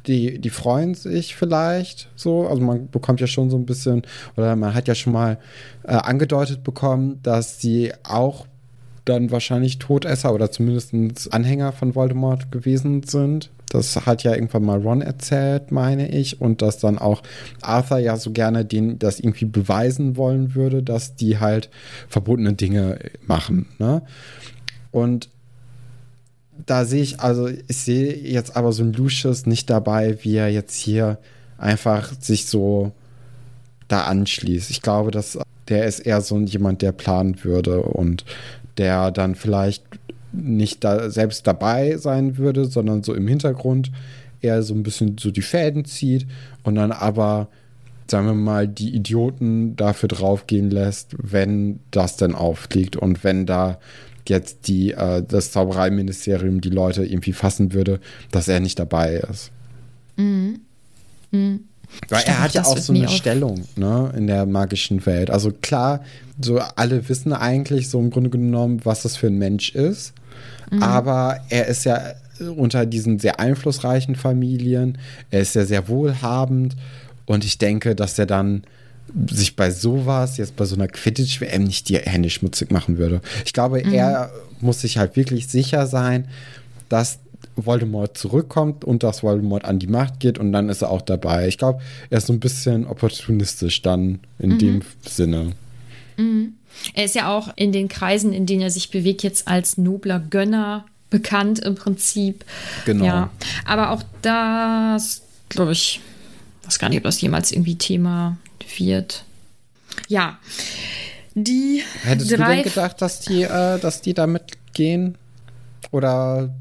[0.06, 2.46] die, die freuen sich vielleicht so.
[2.46, 4.02] Also man bekommt ja schon so ein bisschen,
[4.36, 5.38] oder man hat ja schon mal
[5.84, 8.46] äh, angedeutet bekommen, dass sie auch
[9.04, 13.50] dann wahrscheinlich Todesser oder zumindest Anhänger von Voldemort gewesen sind.
[13.74, 16.40] Das hat ja irgendwann mal Ron erzählt, meine ich.
[16.40, 17.22] Und dass dann auch
[17.60, 21.70] Arthur ja so gerne den, das irgendwie beweisen wollen würde, dass die halt
[22.08, 23.66] verbotene Dinge machen.
[23.78, 24.02] Ne?
[24.90, 25.28] Und
[26.66, 30.48] da sehe ich, also ich sehe jetzt aber so ein Lucius nicht dabei, wie er
[30.48, 31.18] jetzt hier
[31.58, 32.92] einfach sich so
[33.88, 34.70] da anschließt.
[34.70, 38.24] Ich glaube, dass der ist eher so jemand, der planen würde und
[38.76, 39.84] der dann vielleicht
[40.34, 43.90] nicht da selbst dabei sein würde, sondern so im Hintergrund
[44.40, 46.26] eher so ein bisschen so die Fäden zieht
[46.62, 47.48] und dann aber,
[48.10, 53.78] sagen wir mal, die Idioten dafür draufgehen lässt, wenn das denn aufliegt und wenn da
[54.28, 59.50] jetzt die, äh, das Zaubereiministerium die Leute irgendwie fassen würde, dass er nicht dabei ist.
[60.16, 60.60] Mhm.
[61.30, 61.60] Mhm.
[62.08, 65.30] Weil er hat ja auch so eine Stellung ne, in der magischen Welt.
[65.30, 66.02] Also klar,
[66.40, 70.12] so alle wissen eigentlich so im Grunde genommen, was das für ein Mensch ist.
[70.70, 70.82] Mhm.
[70.82, 72.00] Aber er ist ja
[72.56, 74.98] unter diesen sehr einflussreichen Familien.
[75.30, 76.76] Er ist ja sehr wohlhabend.
[77.26, 78.64] Und ich denke, dass er dann
[79.30, 83.20] sich bei sowas, jetzt bei so einer Quidditch-WM, nicht die Hände schmutzig machen würde.
[83.44, 83.92] Ich glaube, mhm.
[83.92, 84.30] er
[84.60, 86.26] muss sich halt wirklich sicher sein,
[86.88, 87.18] dass
[87.56, 91.46] Voldemort zurückkommt und dass Voldemort an die Macht geht und dann ist er auch dabei.
[91.46, 91.80] Ich glaube,
[92.10, 94.58] er ist so ein bisschen opportunistisch dann in mhm.
[94.58, 95.52] dem Sinne.
[96.16, 96.54] Mhm.
[96.94, 100.18] Er ist ja auch in den Kreisen, in denen er sich bewegt, jetzt als nobler
[100.18, 102.44] Gönner bekannt im Prinzip.
[102.84, 103.04] Genau.
[103.04, 103.30] Ja.
[103.64, 106.00] Aber auch das, glaube ich,
[106.64, 108.36] weiß gar nicht, ob das jemals irgendwie Thema
[108.78, 109.24] wird.
[110.08, 110.38] Ja.
[111.34, 115.16] Die Hättest drei du denn gedacht, dass die, äh, dass die damit gehen?
[115.90, 116.52] Oder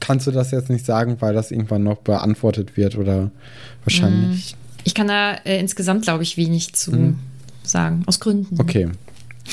[0.00, 3.30] kannst du das jetzt nicht sagen, weil das irgendwann noch beantwortet wird oder
[3.84, 4.50] wahrscheinlich?
[4.50, 4.58] Hm.
[4.84, 7.18] Ich kann da äh, insgesamt, glaube ich, wenig zu mhm.
[7.62, 8.60] sagen, aus Gründen.
[8.60, 8.90] Okay.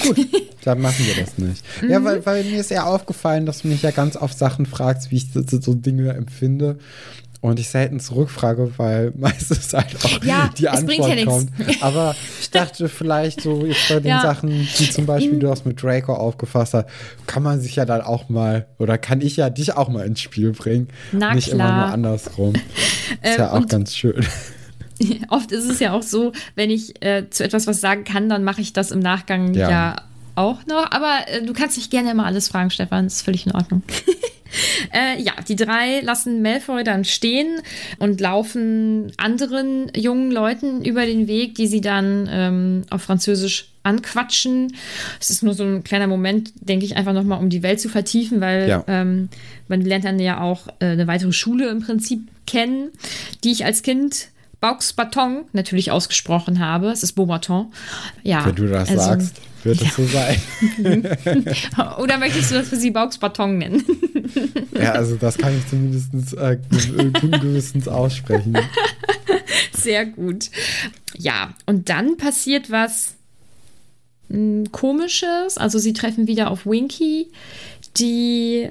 [0.03, 0.17] Gut,
[0.63, 1.63] dann machen wir das nicht.
[1.87, 2.05] Ja, mhm.
[2.05, 5.17] weil, weil mir ist eher aufgefallen, dass du mich ja ganz oft Sachen fragst, wie
[5.17, 6.77] ich so, so Dinge empfinde
[7.41, 11.49] und ich selten zurückfrage, weil meistens halt auch ja, die Antwort ja kommt.
[11.81, 14.21] Aber ich dachte vielleicht so jetzt bei den ja.
[14.21, 16.87] Sachen, die zum Beispiel du hast mit Draco aufgefasst hast,
[17.25, 20.21] kann man sich ja dann auch mal oder kann ich ja dich auch mal ins
[20.21, 20.89] Spiel bringen.
[21.11, 21.69] Na nicht klar.
[21.69, 22.53] immer nur andersrum.
[22.53, 22.63] Ist
[23.23, 24.25] ähm, ja auch ganz schön.
[25.29, 28.43] Oft ist es ja auch so, wenn ich äh, zu etwas was sagen kann, dann
[28.43, 29.95] mache ich das im Nachgang ja, ja
[30.35, 30.91] auch noch.
[30.91, 33.05] Aber äh, du kannst dich gerne immer alles fragen, Stefan.
[33.05, 33.83] Das ist völlig in Ordnung.
[34.93, 37.61] Äh, ja, die drei lassen Malfoy dann stehen
[37.99, 44.75] und laufen anderen jungen Leuten über den Weg, die sie dann ähm, auf Französisch anquatschen.
[45.19, 47.89] Es ist nur so ein kleiner Moment, denke ich, einfach nochmal, um die Welt zu
[47.89, 48.83] vertiefen, weil ja.
[48.87, 49.29] ähm,
[49.67, 52.89] man lernt dann ja auch äh, eine weitere Schule im Prinzip kennen,
[53.43, 54.27] die ich als Kind
[54.61, 56.91] Baux Baton natürlich ausgesprochen habe.
[56.91, 57.73] Es ist Beaubaton.
[58.21, 59.93] Ja, Wenn du das also, sagst, wird es ja.
[59.97, 61.97] so sein.
[61.99, 63.83] Oder möchtest du, dass wir sie Baux Baton nennen?
[64.79, 68.55] ja, also das kann ich zumindest äh, guten Gewissens aussprechen.
[69.73, 70.51] Sehr gut.
[71.17, 73.15] Ja, und dann passiert was
[74.29, 75.57] mh, Komisches.
[75.57, 77.31] Also sie treffen wieder auf Winky,
[77.97, 78.69] die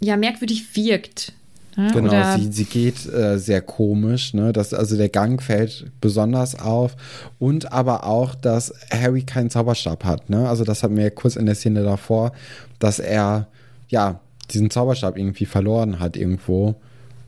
[0.00, 1.32] ja merkwürdig wirkt.
[1.76, 4.52] Ja, Genau, oder- sie, sie geht äh, sehr komisch, ne?
[4.52, 6.96] Das, also der Gang fällt besonders auf
[7.38, 10.48] und aber auch, dass Harry keinen Zauberstab hat, ne?
[10.48, 12.32] Also das hatten wir ja kurz in der Szene davor,
[12.78, 13.46] dass er
[13.88, 16.74] ja diesen Zauberstab irgendwie verloren hat irgendwo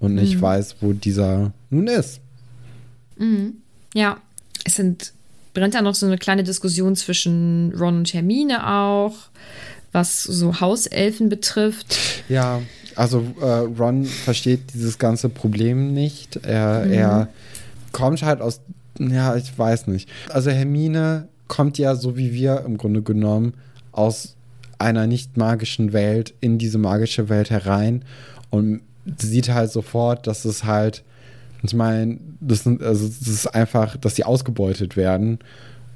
[0.00, 0.20] und Mhm.
[0.20, 2.20] nicht weiß, wo dieser nun ist.
[3.94, 4.18] Ja,
[4.64, 5.12] es sind,
[5.54, 9.14] brennt da noch so eine kleine Diskussion zwischen Ron und Hermine auch,
[9.92, 11.96] was so Hauselfen betrifft.
[12.28, 12.60] Ja,
[12.96, 13.44] also äh,
[13.78, 16.36] Ron versteht dieses ganze Problem nicht.
[16.44, 17.28] Er, er
[17.92, 18.60] kommt halt aus,
[18.98, 20.08] ja, ich weiß nicht.
[20.30, 23.54] Also Hermine kommt ja so wie wir im Grunde genommen
[23.92, 24.34] aus
[24.78, 28.04] einer nicht magischen Welt in diese magische Welt herein
[28.50, 28.80] und
[29.18, 31.04] sieht halt sofort, dass es halt,
[31.62, 35.38] ich meine, das, sind, also das ist einfach, dass sie ausgebeutet werden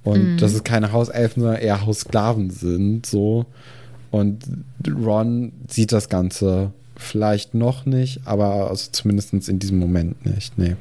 [0.05, 3.47] und dass es keine Hauselfen, sondern eher Haussklaven sind, so.
[4.11, 4.45] Und
[4.89, 10.59] Ron sieht das Ganze vielleicht noch nicht, aber also zumindest in diesem Moment nicht.
[10.59, 10.77] Nee.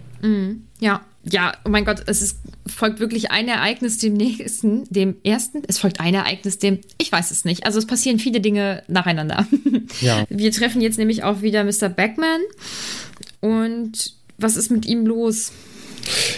[0.80, 5.62] Ja, ja, oh mein Gott, es ist, folgt wirklich ein Ereignis dem nächsten, dem ersten.
[5.68, 7.66] Es folgt ein Ereignis dem, ich weiß es nicht.
[7.66, 9.46] Also es passieren viele Dinge nacheinander.
[10.02, 10.26] Ja.
[10.30, 11.90] Wir treffen jetzt nämlich auch wieder Mr.
[11.90, 12.42] Backman.
[13.40, 15.52] Und was ist mit ihm los?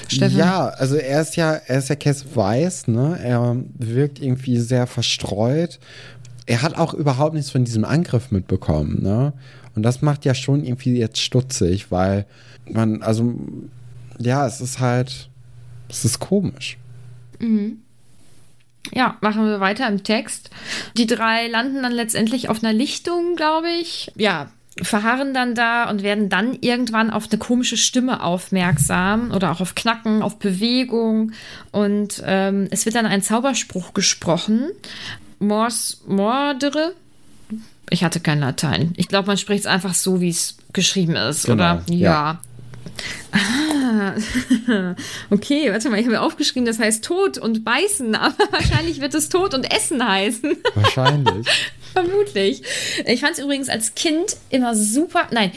[0.07, 0.37] Steffen?
[0.37, 3.19] Ja, also er ist ja, er ist ja Cass Weiß, ne?
[3.21, 5.79] Er wirkt irgendwie sehr verstreut.
[6.45, 9.33] Er hat auch überhaupt nichts von diesem Angriff mitbekommen, ne?
[9.75, 12.25] Und das macht ja schon irgendwie jetzt stutzig, weil
[12.69, 13.33] man, also,
[14.17, 15.29] ja, es ist halt,
[15.89, 16.77] es ist komisch.
[18.91, 20.49] Ja, machen wir weiter im Text.
[20.97, 24.11] Die drei landen dann letztendlich auf einer Lichtung, glaube ich.
[24.15, 24.49] Ja,
[24.81, 29.75] verharren dann da und werden dann irgendwann auf eine komische Stimme aufmerksam oder auch auf
[29.75, 31.33] Knacken, auf Bewegung.
[31.71, 34.69] Und ähm, es wird dann ein Zauberspruch gesprochen.
[35.39, 36.93] Mors mordere.
[37.89, 38.93] Ich hatte kein Latein.
[38.97, 41.83] Ich glaube, man spricht es einfach so, wie es geschrieben ist, Genau, oder?
[41.89, 41.95] ja.
[41.97, 42.41] ja.
[43.31, 44.13] Ah,
[45.29, 49.13] okay, warte mal, ich habe mir aufgeschrieben, das heißt Tod und Beißen, aber wahrscheinlich wird
[49.13, 50.57] es Tod und Essen heißen.
[50.75, 51.47] Wahrscheinlich.
[51.93, 52.61] Vermutlich.
[53.07, 55.27] Ich fand es übrigens als Kind immer super.
[55.31, 55.51] Nein,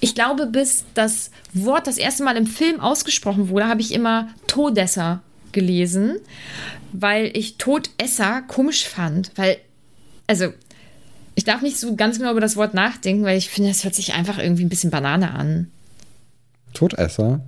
[0.00, 4.28] ich glaube, bis das Wort das erste Mal im Film ausgesprochen wurde, habe ich immer
[4.46, 5.22] Todesser
[5.52, 6.16] gelesen,
[6.92, 9.30] weil ich Todesser komisch fand.
[9.36, 9.58] Weil,
[10.26, 10.52] also,
[11.36, 13.94] ich darf nicht so ganz genau über das Wort nachdenken, weil ich finde, es hört
[13.94, 15.70] sich einfach irgendwie ein bisschen Banane an.
[16.72, 17.40] Todesser?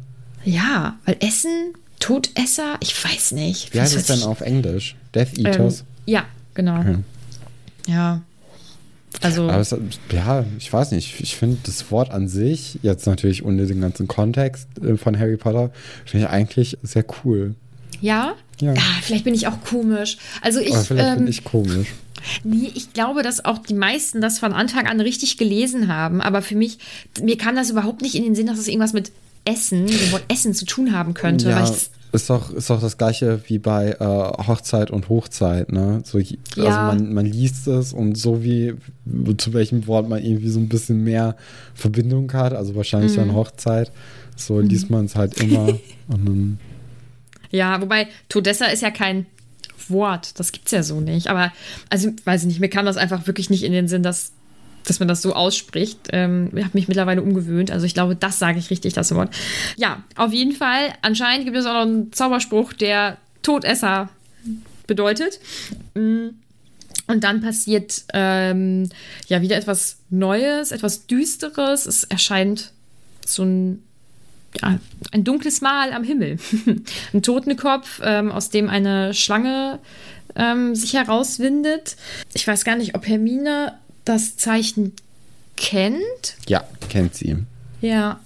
[0.45, 3.75] Ja, weil Essen, Todesser, ich weiß nicht.
[3.75, 4.95] Wie heißt Das es denn auf Englisch?
[5.15, 5.85] Death ähm, Eaters?
[6.05, 6.81] Ja, genau.
[6.81, 6.97] Okay.
[7.87, 8.21] Ja.
[9.23, 9.49] Also.
[9.49, 9.75] Aber es,
[10.13, 11.21] ja, ich weiß nicht.
[11.21, 15.39] Ich finde das Wort an sich, jetzt natürlich ohne den ganzen Kontext äh, von Harry
[15.39, 15.71] Potter,
[16.05, 17.55] finde ich eigentlich sehr cool.
[18.03, 18.35] Ja?
[18.61, 18.75] Ja.
[18.75, 20.19] Ah, vielleicht bin ich auch komisch.
[20.43, 21.89] Also ich, Aber vielleicht ähm, bin ich komisch.
[22.45, 26.21] Nee, ich glaube, dass auch die meisten das von Anfang an richtig gelesen haben.
[26.21, 26.79] Aber für mich,
[27.23, 29.13] mir kam das überhaupt nicht in den Sinn, dass es irgendwas mit
[29.45, 31.49] Essen, dem Wort Essen zu tun haben könnte.
[31.51, 31.75] Ja,
[32.11, 33.99] ist doch, ist doch das gleiche wie bei äh,
[34.47, 36.01] Hochzeit und Hochzeit, ne?
[36.05, 36.83] So, also Ja.
[36.83, 38.75] man, man liest es und so wie
[39.37, 41.37] zu welchem Wort man irgendwie so ein bisschen mehr
[41.75, 43.17] Verbindung hat, also wahrscheinlich Mhm.
[43.17, 43.93] dann Hochzeit,
[44.37, 45.79] so liest man es halt immer.
[47.51, 49.27] ja, wobei Todessa ist ja kein
[49.91, 50.39] Wort.
[50.39, 51.29] Das gibt's ja so nicht.
[51.29, 51.53] Aber,
[51.91, 54.33] also, weiß ich nicht, mir kam das einfach wirklich nicht in den Sinn, dass
[54.85, 56.09] dass man das so ausspricht.
[56.13, 57.71] Ähm, ich habe mich mittlerweile umgewöhnt.
[57.71, 59.35] Also ich glaube, das sage ich richtig, das Wort.
[59.77, 60.95] Ja, auf jeden Fall.
[61.03, 64.09] Anscheinend gibt es auch noch einen Zauberspruch, der Todesser
[64.87, 65.41] bedeutet.
[65.95, 66.29] Mm.
[67.07, 68.91] Und dann passiert ähm,
[69.29, 71.87] ja wieder etwas Neues, etwas Düsteres.
[71.87, 72.73] Es erscheint
[73.25, 73.83] so ein,
[74.61, 74.79] ja,
[75.13, 76.39] ein dunkles Mal am Himmel.
[77.13, 79.79] ein Totenkopf, ähm, aus dem eine Schlange
[80.37, 81.97] ähm, sich herauswindet.
[82.35, 84.95] Ich weiß gar nicht, ob Hermine das Zeichen
[85.57, 86.37] kennt.
[86.49, 87.37] ja, kennt sie.
[87.81, 88.21] Ja.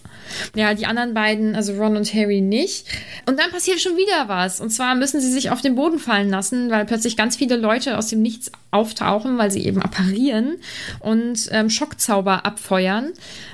[0.55, 2.87] Ja, die anderen beiden, also Ron und Harry nicht.
[3.27, 4.61] Und dann passiert schon wieder was.
[4.61, 7.99] Und zwar müssen sie sich auf den Boden fallen lassen, weil plötzlich ganz viele Leute
[7.99, 10.57] aus dem Nichts auftauchen, weil sie eben apparieren
[11.01, 13.13] und ähm, Schockzauber abfeuern,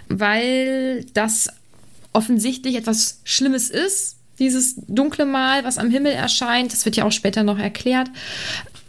[0.09, 1.49] weil das
[2.13, 4.17] offensichtlich etwas Schlimmes ist.
[4.39, 8.09] Dieses dunkle Mal, was am Himmel erscheint, das wird ja auch später noch erklärt.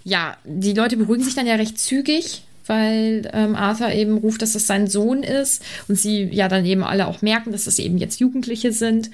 [0.04, 4.54] Ja, die Leute beruhigen sich dann ja recht zügig, weil ähm, Arthur eben ruft, dass
[4.54, 7.98] das sein Sohn ist und sie ja dann eben alle auch merken, dass das eben
[7.98, 9.10] jetzt Jugendliche sind.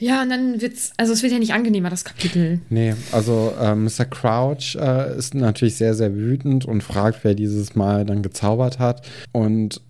[0.00, 2.60] Ja, und dann wird's, also es wird ja nicht angenehmer, das Kapitel.
[2.70, 4.06] Nee, also äh, Mr.
[4.06, 9.06] Crouch äh, ist natürlich sehr, sehr wütend und fragt, wer dieses Mal dann gezaubert hat.
[9.32, 9.82] Und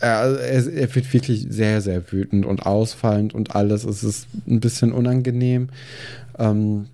[0.00, 3.84] er, er, wird wirklich sehr, sehr wütend und ausfallend und alles.
[3.84, 5.68] Es ist ein bisschen unangenehm.
[6.38, 6.86] Ähm,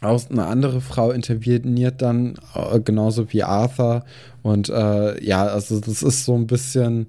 [0.00, 4.04] aus eine andere Frau interveniert dann äh, genauso wie Arthur
[4.42, 7.06] und äh, ja, also das ist so ein bisschen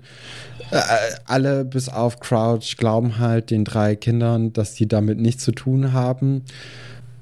[0.71, 0.77] äh,
[1.25, 5.91] alle bis auf Crouch glauben halt den drei Kindern, dass die damit nichts zu tun
[5.91, 6.43] haben.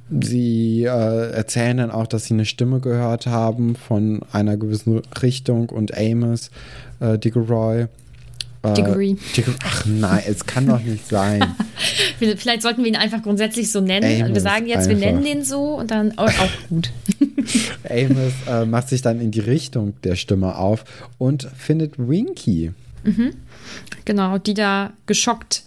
[0.09, 5.69] Sie äh, erzählen dann auch, dass sie eine Stimme gehört haben von einer gewissen Richtung
[5.69, 6.51] und Amos
[6.99, 7.87] äh, Diggeroy.
[8.63, 9.17] Äh, Diggory.
[9.63, 11.55] Ach nein, es kann doch nicht sein.
[12.37, 14.21] Vielleicht sollten wir ihn einfach grundsätzlich so nennen.
[14.21, 15.01] Amos wir sagen jetzt, einfach.
[15.01, 16.91] wir nennen den so und dann oh, auch gut.
[17.89, 20.83] Amos äh, macht sich dann in die Richtung der Stimme auf
[21.17, 22.71] und findet Winky.
[23.03, 23.33] Mhm.
[24.05, 25.63] Genau, die da geschockt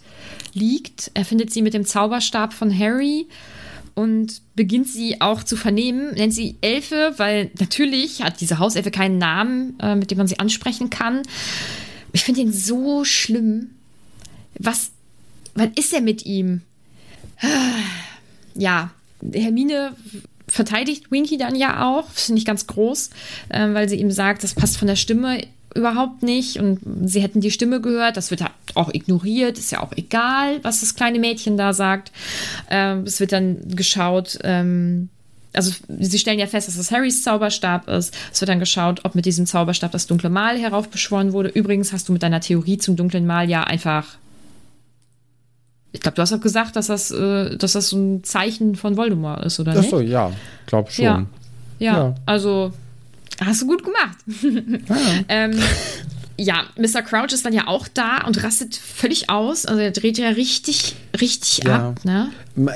[0.53, 1.11] liegt.
[1.13, 3.27] Er findet sie mit dem Zauberstab von Harry
[3.97, 9.17] und beginnt sie auch zu vernehmen, nennt sie Elfe, weil natürlich hat diese Hauselfe keinen
[9.17, 11.23] Namen, äh, mit dem man sie ansprechen kann.
[12.13, 13.71] Ich finde ihn so schlimm.
[14.59, 14.91] Was,
[15.55, 16.61] was ist er mit ihm?
[18.53, 18.91] Ja,
[19.33, 19.95] Hermine
[20.47, 23.09] verteidigt Winky dann ja auch, finde ich ganz groß,
[23.49, 25.41] äh, weil sie ihm sagt, das passt von der Stimme
[25.75, 28.17] überhaupt nicht und sie hätten die Stimme gehört.
[28.17, 32.11] Das wird halt auch ignoriert, ist ja auch egal, was das kleine Mädchen da sagt.
[32.69, 35.09] Ähm, es wird dann geschaut, ähm,
[35.53, 38.15] also sie stellen ja fest, dass das Harrys Zauberstab ist.
[38.31, 41.49] Es wird dann geschaut, ob mit diesem Zauberstab das dunkle Mal heraufbeschworen wurde.
[41.49, 44.05] Übrigens hast du mit deiner Theorie zum dunklen Mal ja einfach.
[45.93, 48.97] Ich glaube, du hast auch gesagt, dass das, äh, dass das so ein Zeichen von
[48.97, 49.85] Voldemort ist, oder nicht?
[49.85, 50.31] Achso, ja,
[50.67, 51.05] glaub schon.
[51.05, 51.25] Ja.
[51.79, 52.15] ja, ja.
[52.25, 52.71] also
[53.43, 54.17] Hast du gut gemacht.
[54.89, 54.95] Ah.
[55.27, 55.59] ähm,
[56.39, 57.01] ja, Mr.
[57.01, 59.65] Crouch ist dann ja auch da und rastet völlig aus.
[59.65, 61.89] Also er dreht ja richtig, richtig ja.
[61.89, 62.05] ab.
[62.05, 62.29] Ne?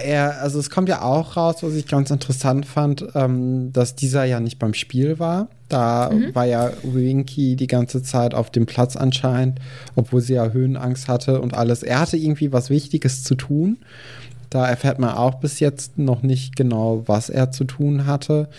[0.04, 4.24] Er, also es kommt ja auch raus, was ich ganz interessant fand, ähm, dass dieser
[4.24, 5.48] ja nicht beim Spiel war.
[5.70, 6.34] Da mhm.
[6.34, 9.60] war ja Winky die ganze Zeit auf dem Platz anscheinend,
[9.96, 11.84] obwohl sie ja Höhenangst hatte und alles.
[11.84, 13.78] Er hatte irgendwie was Wichtiges zu tun.
[14.52, 18.50] Da erfährt man auch bis jetzt noch nicht genau, was er zu tun hatte.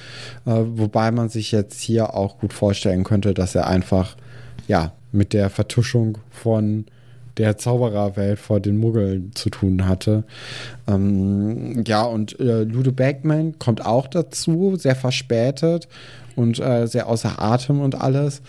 [0.46, 4.16] Äh, wobei man sich jetzt hier auch gut vorstellen könnte, dass er einfach
[4.66, 6.86] ja mit der Vertuschung von
[7.36, 10.24] der Zaubererwelt vor den Muggeln zu tun hatte.
[10.88, 15.88] Ähm, ja, und äh, Ludo Bagman kommt auch dazu, sehr verspätet
[16.36, 18.40] und äh, sehr außer Atem und alles.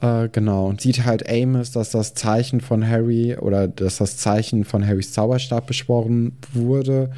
[0.00, 4.64] Äh, genau, und sieht halt Amos, dass das Zeichen von Harry oder dass das Zeichen
[4.64, 7.10] von Harrys Zauberstab beschworen wurde.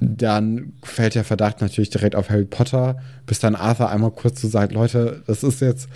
[0.00, 4.48] Dann fällt der Verdacht natürlich direkt auf Harry Potter, bis dann Arthur einmal kurz so
[4.48, 5.88] sagt: Leute, das ist jetzt,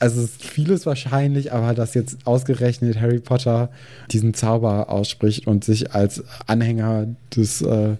[0.00, 3.68] also es ist vieles wahrscheinlich, aber dass jetzt ausgerechnet Harry Potter
[4.10, 7.96] diesen Zauber ausspricht und sich als Anhänger des äh,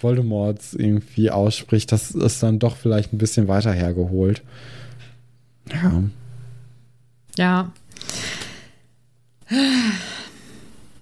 [0.00, 4.42] Voldemorts irgendwie ausspricht, das ist dann doch vielleicht ein bisschen weiter hergeholt.
[5.72, 6.02] Ja.
[7.38, 7.72] Ja.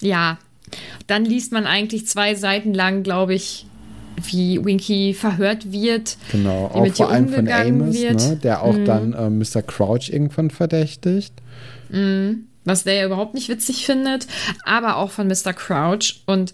[0.01, 0.39] Ja.
[1.07, 3.67] Dann liest man eigentlich zwei Seiten lang, glaube ich,
[4.23, 6.17] wie Winky verhört wird.
[6.33, 8.85] Genau, auch vor allem von Amos, ne, der auch mhm.
[8.85, 9.63] dann äh, Mr.
[9.63, 11.33] Crouch irgendwann verdächtigt.
[11.89, 12.47] Mhm.
[12.65, 14.27] Was der ja überhaupt nicht witzig findet,
[14.65, 15.53] aber auch von Mr.
[15.53, 16.23] Crouch.
[16.27, 16.53] Und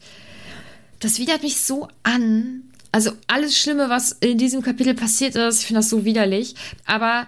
[1.00, 2.62] das widert mich so an.
[2.90, 6.54] Also alles Schlimme, was in diesem Kapitel passiert ist, ich finde das so widerlich.
[6.84, 7.26] Aber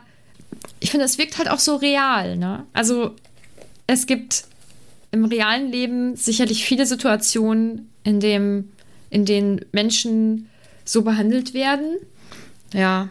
[0.80, 2.36] ich finde, es wirkt halt auch so real.
[2.36, 2.64] Ne?
[2.72, 3.14] Also
[3.86, 4.44] es gibt
[5.10, 8.70] im realen Leben sicherlich viele Situationen, in, dem,
[9.10, 10.50] in denen Menschen
[10.84, 11.96] so behandelt werden.
[12.72, 13.08] Ja,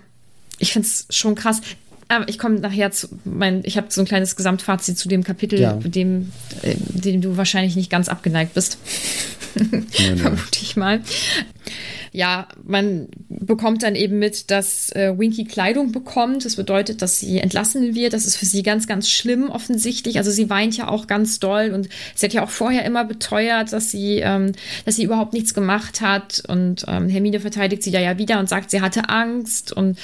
[0.59, 1.61] ich finde es schon krass.
[2.09, 5.59] Aber ich komme nachher zu mein, ich habe so ein kleines Gesamtfazit zu dem Kapitel,
[5.59, 5.73] ja.
[5.73, 8.77] dem, äh, dem du wahrscheinlich nicht ganz abgeneigt bist.
[9.55, 11.01] Vermute ich mal
[12.13, 16.45] ja, man bekommt dann eben mit, dass äh, Winky Kleidung bekommt.
[16.45, 18.13] Das bedeutet, dass sie entlassen wird.
[18.13, 20.19] Das ist für sie ganz, ganz schlimm offensichtlich.
[20.19, 23.73] Also sie weint ja auch ganz doll und sie hat ja auch vorher immer beteuert,
[23.73, 24.51] dass sie, ähm,
[24.85, 26.43] dass sie überhaupt nichts gemacht hat.
[26.47, 29.97] Und ähm, Hermine verteidigt sie da ja wieder und sagt, sie hatte Angst und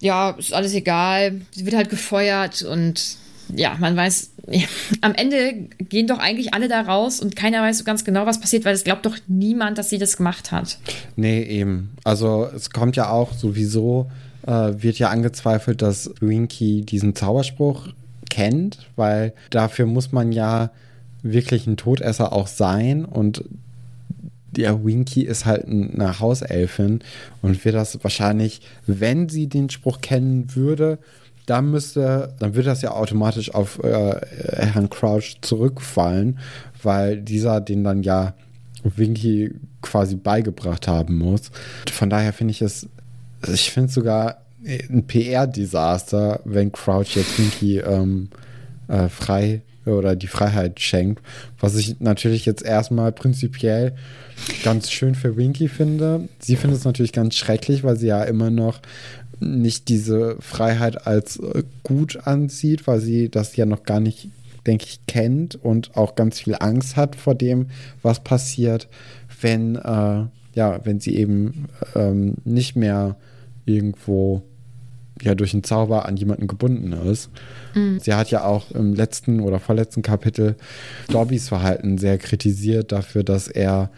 [0.00, 1.42] ja, ist alles egal.
[1.50, 3.18] Sie wird halt gefeuert und
[3.54, 4.66] ja, man weiß, ja,
[5.00, 8.40] am Ende gehen doch eigentlich alle da raus und keiner weiß so ganz genau, was
[8.40, 10.78] passiert, weil es glaubt doch niemand, dass sie das gemacht hat.
[11.16, 11.90] Nee, eben.
[12.04, 14.10] Also es kommt ja auch sowieso,
[14.46, 17.88] äh, wird ja angezweifelt, dass Winky diesen Zauberspruch
[18.30, 20.70] kennt, weil dafür muss man ja
[21.22, 23.44] wirklich ein Todesser auch sein und
[24.56, 27.00] der Winky ist halt eine Hauselfin
[27.42, 30.98] und wird das wahrscheinlich, wenn sie den Spruch kennen würde,
[31.46, 34.20] dann müsste, dann würde das ja automatisch auf äh,
[34.56, 36.38] Herrn Crouch zurückfallen,
[36.82, 38.34] weil dieser den dann ja
[38.82, 41.50] Winky quasi beigebracht haben muss.
[41.90, 42.88] Von daher finde ich es,
[43.46, 48.28] ich finde es sogar ein PR-Desaster, wenn Crouch jetzt Winky ähm,
[48.88, 51.22] äh, frei oder die Freiheit schenkt.
[51.60, 53.94] Was ich natürlich jetzt erstmal prinzipiell
[54.64, 56.28] ganz schön für Winky finde.
[56.40, 58.80] Sie findet es natürlich ganz schrecklich, weil sie ja immer noch
[59.40, 64.28] nicht diese Freiheit als äh, gut ansieht, weil sie das ja noch gar nicht,
[64.66, 67.66] denke ich, kennt und auch ganz viel Angst hat vor dem,
[68.02, 68.88] was passiert,
[69.40, 70.24] wenn, äh,
[70.54, 73.16] ja, wenn sie eben ähm, nicht mehr
[73.66, 74.42] irgendwo
[75.22, 77.30] ja durch einen Zauber an jemanden gebunden ist.
[77.74, 77.98] Mhm.
[78.00, 80.56] Sie hat ja auch im letzten oder vorletzten Kapitel
[81.08, 83.90] Dobbys Verhalten sehr kritisiert dafür, dass er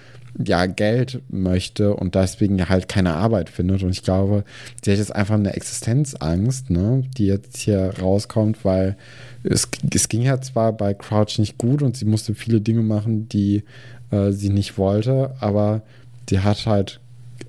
[0.42, 3.82] ja Geld möchte und deswegen ja halt keine Arbeit findet.
[3.82, 4.44] Und ich glaube,
[4.84, 8.96] sie hat jetzt einfach eine Existenzangst, ne, die jetzt hier rauskommt, weil
[9.42, 13.28] es, es ging ja zwar bei Crouch nicht gut und sie musste viele Dinge machen,
[13.28, 13.64] die
[14.10, 15.82] äh, sie nicht wollte, aber
[16.28, 17.00] sie hat halt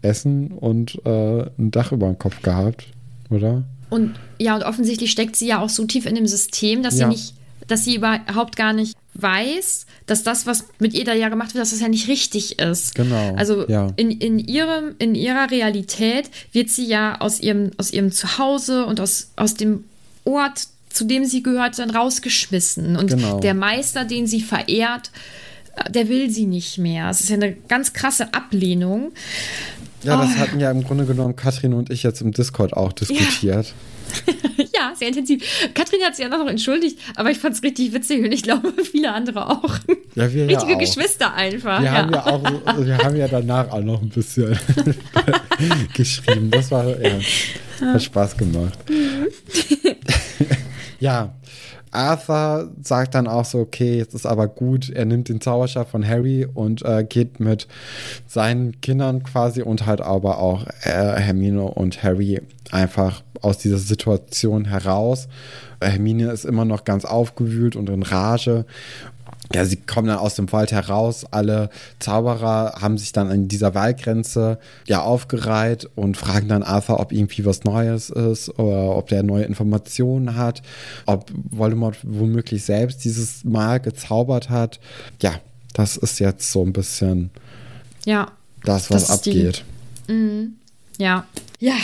[0.01, 2.87] Essen und äh, ein Dach über dem Kopf gehabt
[3.29, 3.63] oder?
[3.89, 7.05] Und ja, und offensichtlich steckt sie ja auch so tief in dem System, dass ja.
[7.05, 7.33] sie nicht,
[7.69, 11.61] dass sie überhaupt gar nicht weiß, dass das, was mit ihr da ja gemacht wird,
[11.61, 12.95] dass das ja nicht richtig ist.
[12.95, 13.35] Genau.
[13.35, 13.87] Also ja.
[13.95, 18.99] in, in, ihrem, in ihrer Realität wird sie ja aus ihrem, aus ihrem Zuhause und
[18.99, 19.83] aus, aus dem
[20.25, 22.97] Ort, zu dem sie gehört, dann rausgeschmissen.
[22.97, 23.39] Und genau.
[23.39, 25.11] der Meister, den sie verehrt,
[25.89, 27.09] der will sie nicht mehr.
[27.09, 29.11] Es ist ja eine ganz krasse Ablehnung.
[30.03, 30.39] Ja, das oh.
[30.39, 33.41] hatten ja im Grunde genommen Katrin und ich jetzt im Discord auch diskutiert.
[33.41, 33.63] Ja,
[34.75, 35.43] ja sehr intensiv.
[35.73, 38.73] Katrin hat sich ja noch entschuldigt, aber ich fand es richtig witzig und ich glaube,
[38.83, 39.77] viele andere auch.
[40.15, 40.79] Ja, wir Richtige ja auch.
[40.79, 41.79] Geschwister einfach.
[41.79, 41.93] Wir, ja.
[41.93, 44.57] Haben ja auch, wir haben ja danach auch noch ein bisschen
[45.93, 46.51] geschrieben.
[46.51, 47.19] Das war, ja,
[47.81, 48.77] hat Spaß gemacht.
[50.99, 51.33] ja,
[51.91, 56.07] Arthur sagt dann auch so, okay, jetzt ist aber gut, er nimmt den Zauberstab von
[56.07, 57.67] Harry und äh, geht mit
[58.27, 64.65] seinen Kindern quasi und halt aber auch äh, Hermine und Harry einfach aus dieser Situation
[64.65, 65.27] heraus.
[65.81, 68.65] Hermine ist immer noch ganz aufgewühlt und in Rage
[69.53, 71.25] ja, sie kommen dann aus dem Wald heraus.
[71.31, 77.11] Alle Zauberer haben sich dann an dieser Waldgrenze ja aufgereiht und fragen dann Arthur, ob
[77.11, 80.61] irgendwie was Neues ist oder ob der neue Informationen hat,
[81.07, 84.79] ob Voldemort womöglich selbst dieses Mal gezaubert hat.
[85.21, 85.33] Ja,
[85.73, 87.31] das ist jetzt so ein bisschen
[88.05, 88.31] ja,
[88.63, 89.63] das, was das abgeht.
[90.07, 90.53] Mm,
[90.99, 91.25] ja.
[91.59, 91.75] Ja,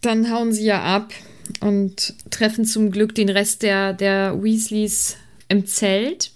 [0.00, 1.12] dann hauen sie ja ab
[1.60, 5.16] und treffen zum Glück den Rest der, der Weasleys
[5.48, 6.31] im Zelt.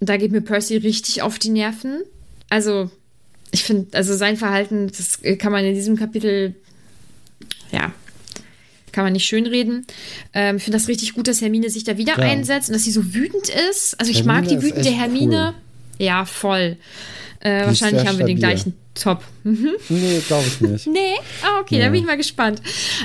[0.00, 2.02] Da geht mir Percy richtig auf die Nerven.
[2.48, 2.90] Also,
[3.50, 6.54] ich finde, also sein Verhalten, das kann man in diesem Kapitel,
[7.70, 7.92] ja,
[8.92, 9.86] kann man nicht schönreden.
[10.32, 12.24] Ähm, ich finde das richtig gut, dass Hermine sich da wieder ja.
[12.24, 13.98] einsetzt und dass sie so wütend ist.
[14.00, 15.54] Also, ich Hermine mag die wütende Hermine.
[15.54, 16.06] Cool.
[16.06, 16.76] Ja, voll.
[17.40, 19.22] Äh, wahrscheinlich haben wir den gleichen Top.
[19.44, 19.70] Mhm.
[19.88, 20.86] Nee, glaube ich nicht.
[20.92, 21.14] nee?
[21.42, 21.84] Ah, okay, ja.
[21.84, 22.60] da bin ich mal gespannt.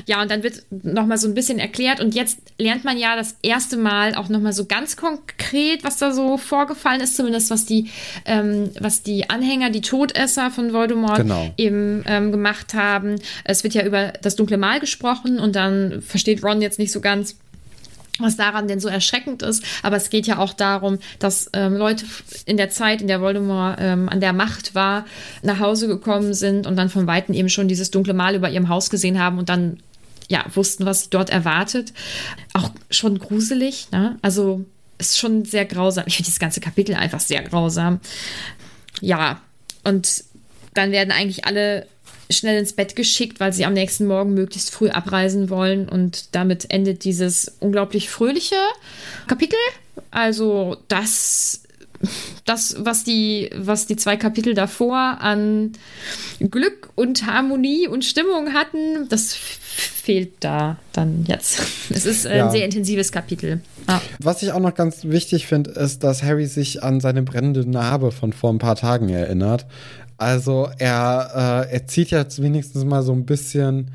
[0.07, 3.37] Ja, und dann wird nochmal so ein bisschen erklärt und jetzt lernt man ja das
[3.43, 7.89] erste Mal auch nochmal so ganz konkret, was da so vorgefallen ist, zumindest was die,
[8.25, 11.53] ähm, was die Anhänger, die Todesser von Voldemort genau.
[11.55, 13.15] eben ähm, gemacht haben.
[13.43, 16.99] Es wird ja über das dunkle Mal gesprochen und dann versteht Ron jetzt nicht so
[16.99, 17.37] ganz,
[18.19, 19.63] was daran denn so erschreckend ist.
[19.83, 22.05] Aber es geht ja auch darum, dass ähm, Leute
[22.45, 25.05] in der Zeit, in der Voldemort ähm, an der Macht war,
[25.41, 28.69] nach Hause gekommen sind und dann von Weitem eben schon dieses dunkle Mal über ihrem
[28.69, 29.77] Haus gesehen haben und dann
[30.27, 31.93] ja wussten, was sie dort erwartet.
[32.53, 34.17] Auch schon gruselig, ne?
[34.21, 34.65] Also
[34.97, 36.05] ist schon sehr grausam.
[36.07, 37.99] Ich finde das ganze Kapitel einfach sehr grausam.
[39.01, 39.41] Ja,
[39.83, 40.23] und
[40.73, 41.87] dann werden eigentlich alle
[42.29, 45.87] schnell ins Bett geschickt, weil sie am nächsten Morgen möglichst früh abreisen wollen.
[45.87, 48.55] Und damit endet dieses unglaublich fröhliche
[49.27, 49.59] Kapitel.
[50.11, 51.61] Also das,
[52.45, 55.73] das was, die, was die zwei Kapitel davor an
[56.39, 61.61] Glück und Harmonie und Stimmung hatten, das fehlt da dann jetzt.
[61.89, 62.49] Es ist ein ja.
[62.49, 63.61] sehr intensives Kapitel.
[63.87, 64.01] Ja.
[64.19, 68.11] Was ich auch noch ganz wichtig finde, ist, dass Harry sich an seine brennende Narbe
[68.11, 69.65] von vor ein paar Tagen erinnert.
[70.17, 73.91] Also er, äh, er zieht jetzt wenigstens mal so ein bisschen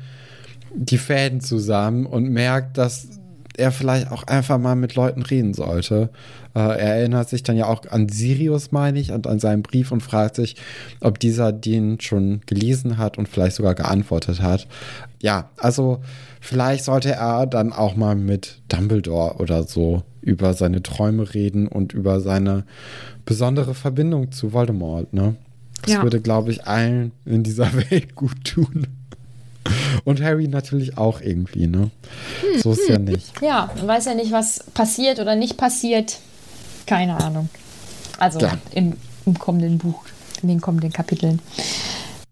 [0.73, 3.09] die Fäden zusammen und merkt, dass
[3.57, 6.09] er vielleicht auch einfach mal mit Leuten reden sollte.
[6.55, 9.91] Äh, er erinnert sich dann ja auch an Sirius, meine ich, und an seinen Brief
[9.91, 10.55] und fragt sich,
[11.01, 14.67] ob dieser den schon gelesen hat und vielleicht sogar geantwortet hat.
[15.21, 16.01] Ja, also
[16.39, 21.93] vielleicht sollte er dann auch mal mit Dumbledore oder so über seine Träume reden und
[21.93, 22.63] über seine
[23.25, 25.35] besondere Verbindung zu Voldemort, ne?
[25.83, 26.03] Das ja.
[26.03, 28.87] würde, glaube ich, allen in dieser Welt gut tun.
[30.03, 31.91] Und Harry natürlich auch irgendwie, ne?
[32.61, 33.39] so ist ja nicht.
[33.41, 36.19] Ja, man weiß ja nicht, was passiert oder nicht passiert.
[36.87, 37.49] Keine Ahnung.
[38.17, 38.57] Also Ja.
[38.73, 38.93] im,
[39.25, 40.03] im kommenden Buch,
[40.41, 41.39] in den kommenden Kapiteln.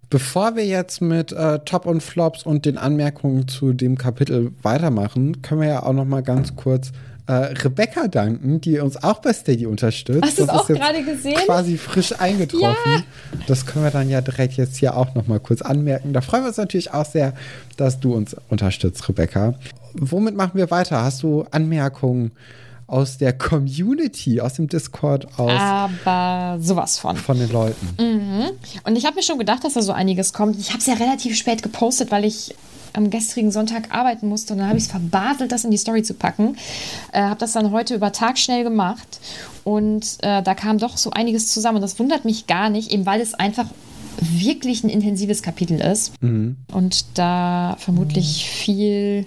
[0.09, 5.43] Bevor wir jetzt mit äh, Top und Flops und den Anmerkungen zu dem Kapitel weitermachen,
[5.43, 6.91] können wir ja auch noch mal ganz kurz
[7.29, 10.23] äh, Rebecca danken, die uns auch bei Steady unterstützt.
[10.23, 11.35] Hast du es auch gerade gesehen?
[11.45, 13.03] Quasi frisch eingetroffen.
[13.45, 16.11] Das können wir dann ja direkt jetzt hier auch noch mal kurz anmerken.
[16.11, 17.33] Da freuen wir uns natürlich auch sehr,
[17.77, 19.53] dass du uns unterstützt, Rebecca.
[19.93, 21.03] Womit machen wir weiter?
[21.03, 22.31] Hast du Anmerkungen
[22.87, 27.15] aus der Community, aus dem Discord, aus Aber sowas von.
[27.15, 28.57] von den Leuten?
[28.85, 30.59] Und ich habe mir schon gedacht, dass da so einiges kommt.
[30.59, 32.55] Ich habe es ja relativ spät gepostet, weil ich
[32.93, 36.03] am gestrigen Sonntag arbeiten musste und dann habe ich es verbaselt, das in die Story
[36.03, 36.57] zu packen.
[37.11, 39.19] Äh, habe das dann heute über Tag schnell gemacht
[39.63, 41.77] und äh, da kam doch so einiges zusammen.
[41.77, 43.67] Und das wundert mich gar nicht, eben weil es einfach
[44.21, 46.13] wirklich ein intensives Kapitel ist
[46.73, 49.25] und da vermutlich viel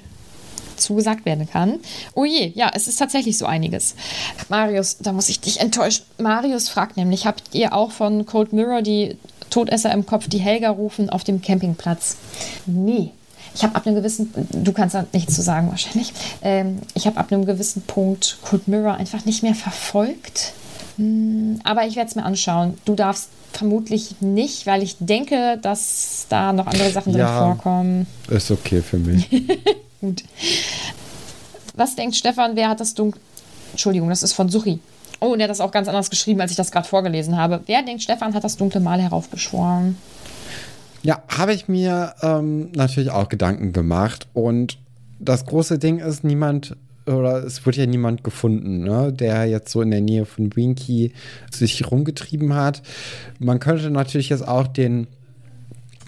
[0.77, 1.79] zugesagt werden kann.
[2.15, 3.95] Oh je, ja, es ist tatsächlich so einiges.
[4.49, 6.05] Marius, da muss ich dich enttäuschen.
[6.19, 9.17] Marius fragt nämlich, habt ihr auch von Cold Mirror die
[9.51, 12.17] Todesser im Kopf, die Helga rufen auf dem Campingplatz?
[12.67, 13.11] Nee.
[13.55, 17.19] Ich habe ab einem gewissen, du kannst da nichts zu sagen wahrscheinlich, ähm, ich habe
[17.19, 20.53] ab einem gewissen Punkt Cold Mirror einfach nicht mehr verfolgt.
[20.97, 22.79] Hm, Aber ich werde es mir anschauen.
[22.85, 27.39] Du darfst vermutlich nicht, weil ich denke, dass da noch andere Sachen drin Ja.
[27.47, 28.07] vorkommen.
[28.29, 29.29] Ist okay für mich.
[30.01, 30.25] Gut.
[31.75, 33.21] Was denkt Stefan, wer hat das Dunkel...
[33.73, 34.81] Entschuldigung, das ist von Suchi.
[35.21, 37.61] Oh, und er hat das auch ganz anders geschrieben, als ich das gerade vorgelesen habe.
[37.67, 39.97] Wer denkt, Stefan hat das dunkle Mal heraufbeschworen?
[41.03, 44.29] Ja, habe ich mir ähm, natürlich auch Gedanken gemacht.
[44.35, 44.79] Und
[45.19, 46.77] das große Ding ist, niemand,
[47.07, 51.13] oder es wird ja niemand gefunden, ne, der jetzt so in der Nähe von Winky
[51.51, 52.83] sich rumgetrieben hat.
[53.41, 55.09] Man könnte natürlich jetzt auch den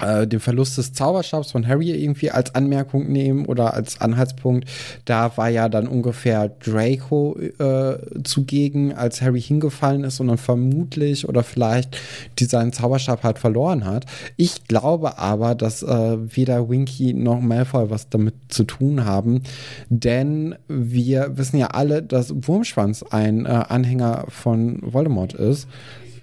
[0.00, 4.68] äh, den Verlust des Zauberstabs von Harry irgendwie als Anmerkung nehmen oder als Anhaltspunkt.
[5.04, 11.28] Da war ja dann ungefähr Draco äh, zugegen, als Harry hingefallen ist und dann vermutlich
[11.28, 11.98] oder vielleicht
[12.38, 14.06] die seinen Zauberstab halt verloren hat.
[14.36, 19.42] Ich glaube aber, dass äh, weder Winky noch Malfoy was damit zu tun haben,
[19.88, 25.68] denn wir wissen ja alle, dass Wurmschwanz ein äh, Anhänger von Voldemort ist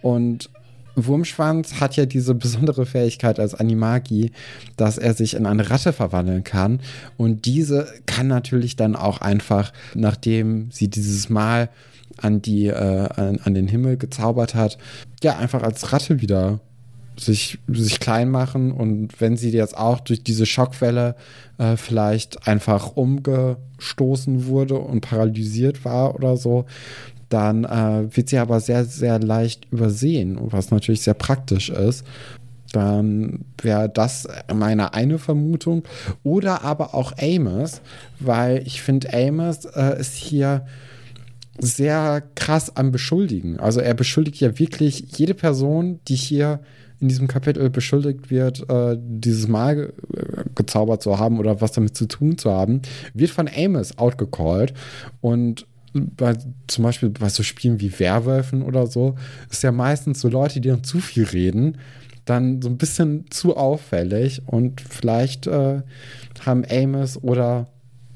[0.02, 0.50] und
[0.96, 4.32] Wurmschwanz hat ja diese besondere Fähigkeit als Animagi,
[4.78, 6.80] dass er sich in eine Ratte verwandeln kann.
[7.18, 11.70] Und diese kann natürlich dann auch einfach, nachdem sie dieses Mal
[12.18, 14.78] an, die, äh, an, an den Himmel gezaubert hat,
[15.24, 16.60] ja, einfach als Ratte wieder
[17.18, 18.72] sich, sich klein machen.
[18.72, 21.16] Und wenn sie jetzt auch durch diese Schockwelle
[21.58, 26.66] äh, vielleicht einfach umgestoßen wurde und paralysiert war oder so,
[27.32, 32.06] dann äh, wird sie aber sehr, sehr leicht übersehen, was natürlich sehr praktisch ist.
[32.74, 35.84] Dann wäre das meine eine Vermutung.
[36.24, 37.82] Oder aber auch Amos,
[38.20, 40.66] weil ich finde, Amos äh, ist hier
[41.58, 43.60] sehr krass am Beschuldigen.
[43.60, 46.60] Also er beschuldigt ja wirklich jede Person, die hier
[47.00, 49.94] in diesem Kapitel beschuldigt wird, äh, dieses Mal ge
[50.54, 52.82] gezaubert zu haben oder was damit zu tun zu haben,
[53.14, 54.74] wird von Amos outgecallt.
[55.22, 56.36] Und bei,
[56.68, 59.16] zum Beispiel bei so Spielen wie Werwölfen oder so,
[59.50, 61.78] ist ja meistens so Leute, die dann zu viel reden,
[62.26, 65.82] dann so ein bisschen zu auffällig und vielleicht äh,
[66.46, 67.68] haben Amos oder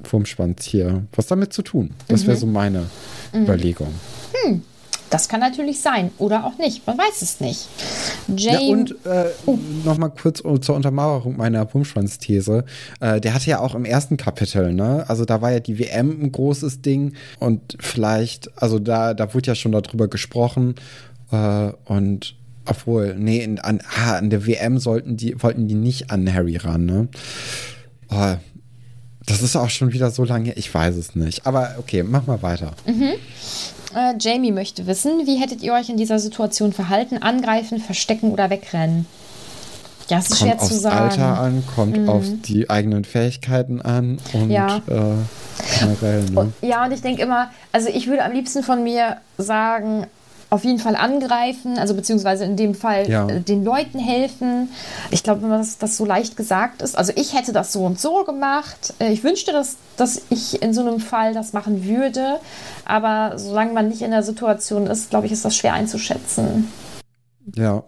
[0.03, 1.91] Wurmschwanz hier was damit zu tun.
[2.07, 2.85] Das wäre so meine
[3.33, 3.93] Überlegung.
[5.09, 6.85] Das kann natürlich sein oder auch nicht.
[6.87, 7.67] Man weiß es nicht.
[8.35, 8.71] Ja, Jane.
[8.71, 9.25] und äh,
[9.83, 12.65] noch mal kurz zur Untermauerung meiner Wurmschwanz-These.
[12.99, 15.05] Äh, der hatte ja auch im ersten Kapitel, ne?
[15.07, 19.47] Also da war ja die WM ein großes Ding und vielleicht, also da, da wurde
[19.47, 20.75] ja schon darüber gesprochen
[21.31, 22.35] äh, und
[22.65, 26.57] obwohl, nee, in, an, ah, an der WM sollten die, wollten die nicht an Harry
[26.57, 27.07] ran, ne?
[28.09, 28.35] Oh,
[29.25, 31.45] das ist auch schon wieder so lange, ich weiß es nicht.
[31.47, 32.73] Aber okay, mach mal weiter.
[33.95, 37.17] Äh, Jamie möchte wissen, wie hättet ihr euch in dieser Situation verhalten?
[37.21, 39.05] Angreifen, verstecken oder wegrennen?
[40.09, 40.95] Ja, es ist schwer aufs zu sagen.
[40.97, 41.01] Mhm.
[41.23, 44.77] Alter an, kommt auf die eigenen Fähigkeiten an und Ja.
[44.87, 46.23] äh, generell.
[46.29, 46.39] Ne?
[46.39, 50.05] Und, ja, und ich denke immer, also ich würde am liebsten von mir sagen,
[50.55, 53.27] auf jeden Fall angreifen, also beziehungsweise in dem Fall Ja.
[53.27, 54.69] äh, den Leuten helfen.
[55.11, 57.85] Ich glaube, wenn man das, das so leicht gesagt ist, also ich hätte das so
[57.85, 58.93] und so gemacht.
[58.99, 62.39] Äh, Ich wünschte, dass, dass ich in so einem Fall das machen würde,
[62.85, 66.71] aber solange man nicht in der Situation ist, glaube ich, ist das schwer einzuschätzen.
[67.55, 67.83] Ja.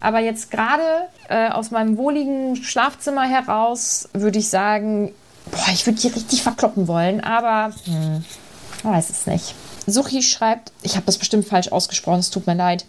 [0.00, 0.82] Aber jetzt gerade
[1.28, 5.12] äh, aus meinem wohligen Schlafzimmer heraus würde ich sagen,
[5.50, 8.24] boah, ich würde die richtig verkloppen wollen, aber hm,
[8.82, 9.54] man weiß es nicht.
[9.90, 12.84] Suchi schreibt, ich habe das bestimmt falsch ausgesprochen, es tut mir leid.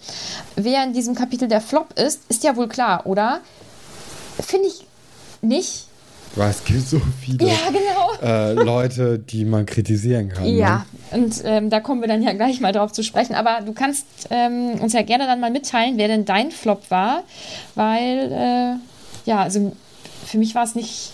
[0.55, 3.39] Wer in diesem Kapitel der Flop ist, ist ja wohl klar, oder?
[4.41, 4.85] Finde ich
[5.41, 5.85] nicht.
[6.35, 8.13] Weil es gibt so viele Ja, genau.
[8.23, 10.45] äh, Leute, die man kritisieren kann.
[10.45, 11.17] Ja, Ne?
[11.23, 13.35] und ähm, da kommen wir dann ja gleich mal drauf zu sprechen.
[13.35, 17.23] Aber du kannst ähm, uns ja gerne dann mal mitteilen, wer denn dein Flop war,
[17.75, 19.75] weil, äh, ja, also
[20.25, 21.11] für mich war es nicht,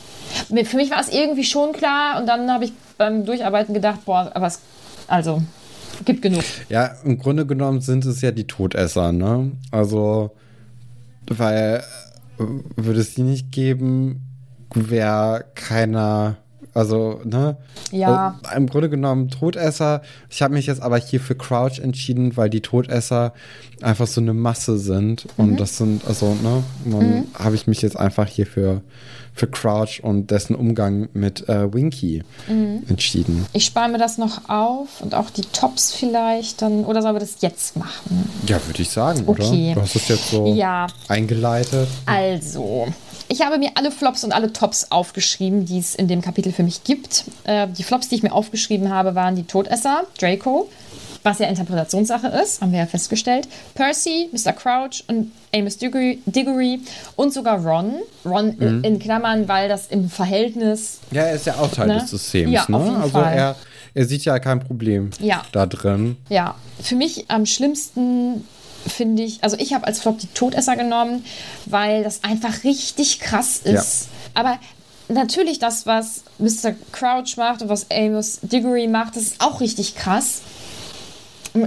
[0.50, 4.30] für mich war es irgendwie schon klar und dann habe ich beim Durcharbeiten gedacht, boah,
[4.36, 4.60] aber es,
[5.08, 5.42] also,
[6.06, 6.44] gibt genug.
[6.70, 9.52] Ja, im Grunde genommen sind es ja die Todesser, ne?
[9.72, 10.32] Also,
[11.28, 11.84] weil
[12.40, 12.44] äh,
[12.76, 14.22] würde es die nicht geben,
[14.74, 16.38] wäre keiner,
[16.74, 17.58] also, ne?
[17.92, 18.40] Ja.
[18.52, 20.02] Äh, Im Grunde genommen Todesser.
[20.30, 23.34] Ich habe mich jetzt aber hier für Crouch entschieden, weil die Todesser
[23.82, 25.28] einfach so eine Masse sind.
[25.38, 25.58] Und Mhm.
[25.58, 26.64] das sind, also, ne?
[26.86, 28.82] Dann habe ich mich jetzt einfach hier für,
[29.38, 32.84] für Crouch und dessen Umgang mit äh, Winky Mhm.
[32.90, 33.46] entschieden.
[33.54, 37.20] Ich spare mir das noch auf und auch die Tops vielleicht dann, oder sollen wir
[37.20, 38.30] das jetzt machen?
[38.48, 39.72] Ja, würde ich sagen, Okay.
[39.72, 39.76] oder?
[39.76, 40.88] Du hast es jetzt so Ja.
[41.08, 41.88] eingeleitet.
[42.06, 42.88] Also,
[43.28, 46.64] ich habe mir alle Flops und alle Tops aufgeschrieben, die es in dem Kapitel für
[46.64, 47.26] mich gibt.
[47.44, 50.70] Äh, die Flops, die ich mir aufgeschrieben habe, waren die Todesser, Draco,
[51.28, 53.48] was ja Interpretationssache ist, haben wir ja festgestellt.
[53.76, 54.54] Percy, Mr.
[54.54, 56.80] Crouch und Amos Diggory, Diggory
[57.16, 57.96] und sogar Ron.
[58.26, 62.00] Ron in- in Klammern, weil das im Verhältnis Ja, er ist ja auch Teil Ne?
[62.00, 62.98] des Systems, Ja, ne?
[63.02, 63.34] also Fall.
[63.36, 63.56] er,
[63.94, 65.44] er sieht ja kein Problem Ja.
[65.52, 66.16] da drin.
[66.30, 68.46] Ja, für mich am schlimmsten
[68.86, 71.26] finde ich, also ich habe als Flop die Todesser genommen,
[71.66, 74.08] weil das einfach richtig krass ist.
[74.34, 74.58] Aber
[75.10, 76.74] natürlich das, was Mr.
[76.92, 80.42] Crouch macht und was Amos Diggory macht, das ist auch richtig krass.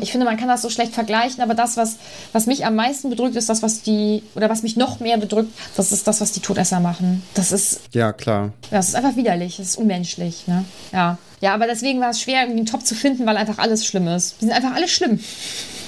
[0.00, 1.96] Ich finde, man kann das so schlecht vergleichen, aber das, was,
[2.32, 5.50] was mich am meisten bedrückt, ist das, was die, oder was mich noch mehr bedrückt,
[5.76, 7.22] das ist das, was die Todesser machen.
[7.34, 8.52] Das ist Ja, klar.
[8.70, 10.46] ja, es ist einfach widerlich, es ist unmenschlich.
[10.46, 10.64] Ne?
[10.92, 11.18] Ja.
[11.40, 14.08] ja, aber deswegen war es schwer, irgendwie einen Top zu finden, weil einfach alles schlimm
[14.08, 14.36] ist.
[14.40, 15.20] Die sind einfach alle schlimm.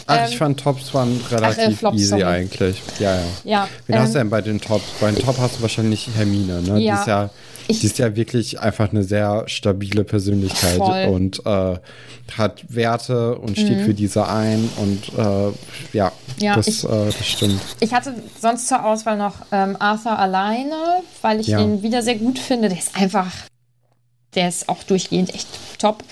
[0.06, 2.24] Ach, Ähm, ich fand Tops waren relativ Flops, easy sorry.
[2.24, 2.82] eigentlich.
[2.98, 3.22] Ja, ja.
[3.44, 4.82] Ja, Wen hast du ähm, denn bei den Tops?
[5.00, 6.78] Bei den Top hast du wahrscheinlich Hermine, ne?
[6.80, 7.00] Die Ja.
[7.00, 7.30] ist ja,
[7.68, 11.06] Ich- die ist ja wirklich einfach eine sehr stabile Persönlichkeit Voll.
[11.06, 11.12] Mhm.
[11.12, 11.76] und äh,
[12.36, 15.52] hat Werte und steht für diese ein und äh,
[15.92, 17.60] ja, Ja, das, ich- äh, das stimmt.
[17.80, 20.74] Ich hatte sonst zur Auswahl noch ähm, Arthur alleine,
[21.20, 21.60] weil ich Ja.
[21.60, 22.68] ihn wieder sehr gut finde.
[22.68, 23.26] Der ist einfach,
[24.34, 25.46] der ist auch durchgehend echt
[25.78, 26.02] top.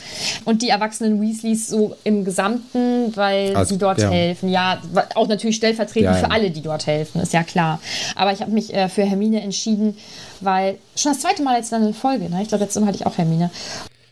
[0.44, 4.10] Und die erwachsenen Weasleys so im Gesamten, weil Also, sie dort ja.
[4.10, 4.50] helfen.
[4.50, 4.80] Ja,
[5.14, 6.18] auch natürlich stellvertretend Ja, ja.
[6.26, 7.80] für alle, die dort helfen, ist ja klar.
[8.16, 9.96] Aber ich habe mich äh, für Hermine entschieden,
[10.40, 12.42] weil schon das zweite Mal jetzt dann in Folge, ne?
[12.42, 13.50] Ich glaube, letztes Mal hatte ich auch Hermine.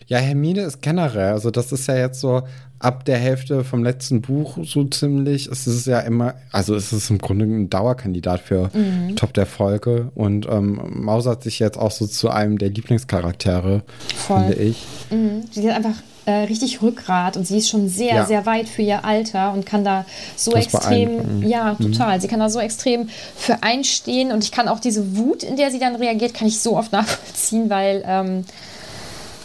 [0.06, 2.42] Ja, Hermine ist generell, also das ist ja jetzt so
[2.80, 7.10] ab der Hälfte vom letzten Buch so ziemlich, es ist ja immer, also es ist
[7.10, 9.16] im Grunde ein Dauerkandidat für Mhm.
[9.16, 13.82] Top der Folge und ähm, mausert sich jetzt auch so zu einem der Lieblingscharaktere,
[14.16, 14.38] Voll.
[14.40, 14.84] finde ich.
[15.10, 15.42] Mhm.
[15.50, 18.26] Sie hat einfach äh, richtig Rückgrat und sie ist schon sehr, Ja.
[18.26, 20.04] sehr weit für ihr Alter und kann da
[20.36, 21.44] so Das extrem, beeindruckend.
[21.48, 22.20] ja, total.
[22.20, 25.70] Sie kann da so extrem für einstehen und ich kann auch diese Wut, in der
[25.70, 28.44] sie dann reagiert, kann ich so oft nachvollziehen, weil, ähm,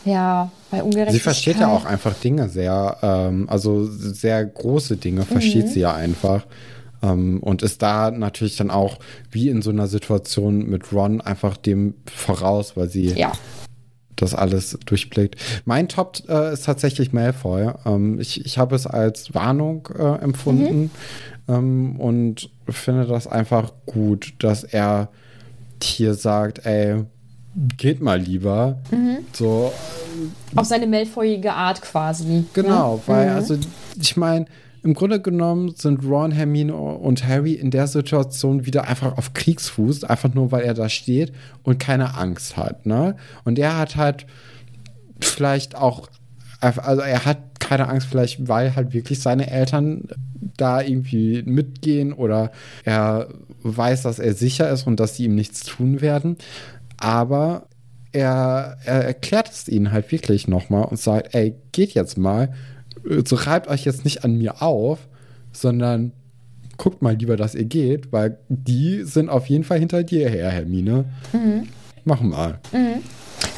[0.05, 1.13] ja, bei Ungerechtigkeit.
[1.13, 5.69] Sie versteht ja auch einfach Dinge sehr, ähm, also sehr große Dinge versteht Mhm.
[5.69, 6.45] sie ja einfach.
[7.01, 8.97] Ähm, und ist da natürlich dann auch
[9.31, 13.33] wie in so einer Situation mit Ron einfach dem voraus, weil sie Ja,
[14.15, 15.35] das alles durchblickt.
[15.65, 17.71] Mein Top äh, ist tatsächlich Malfoy.
[17.85, 20.91] Ähm, ich ich habe es als Warnung äh, empfunden
[21.49, 25.09] ähm, und finde das einfach gut, dass er
[25.81, 27.03] hier sagt, ey,
[27.77, 28.77] geht mal lieber.
[29.33, 29.71] So,
[30.55, 32.45] auf seine Malfoyige Art quasi.
[32.53, 33.01] Genau, Ne?
[33.07, 33.57] weil, also,
[33.99, 34.45] ich meine,
[34.83, 40.03] im Grunde genommen sind Ron, Hermine und Harry in der Situation wieder einfach auf Kriegsfuß,
[40.03, 41.31] einfach nur, weil er da steht
[41.63, 43.15] und keine Angst hat, ne?
[43.45, 44.25] Und er hat halt
[45.21, 46.09] vielleicht auch,
[46.59, 50.03] also er hat keine Angst, vielleicht, weil halt wirklich seine Eltern
[50.57, 52.51] da irgendwie mitgehen oder
[52.83, 53.29] er
[53.63, 56.35] weiß, dass er sicher ist und dass sie ihm nichts tun werden.
[56.97, 57.67] Aber
[58.11, 62.53] er, er erklärt es ihnen halt wirklich nochmal und sagt, ey, geht jetzt mal,
[63.25, 64.99] so reibt euch jetzt nicht an mir auf,
[65.51, 66.11] sondern
[66.77, 70.49] guckt mal lieber, dass ihr geht, weil die sind auf jeden Fall hinter dir her,
[70.49, 71.05] Hermine.
[72.05, 72.59] Mach mal.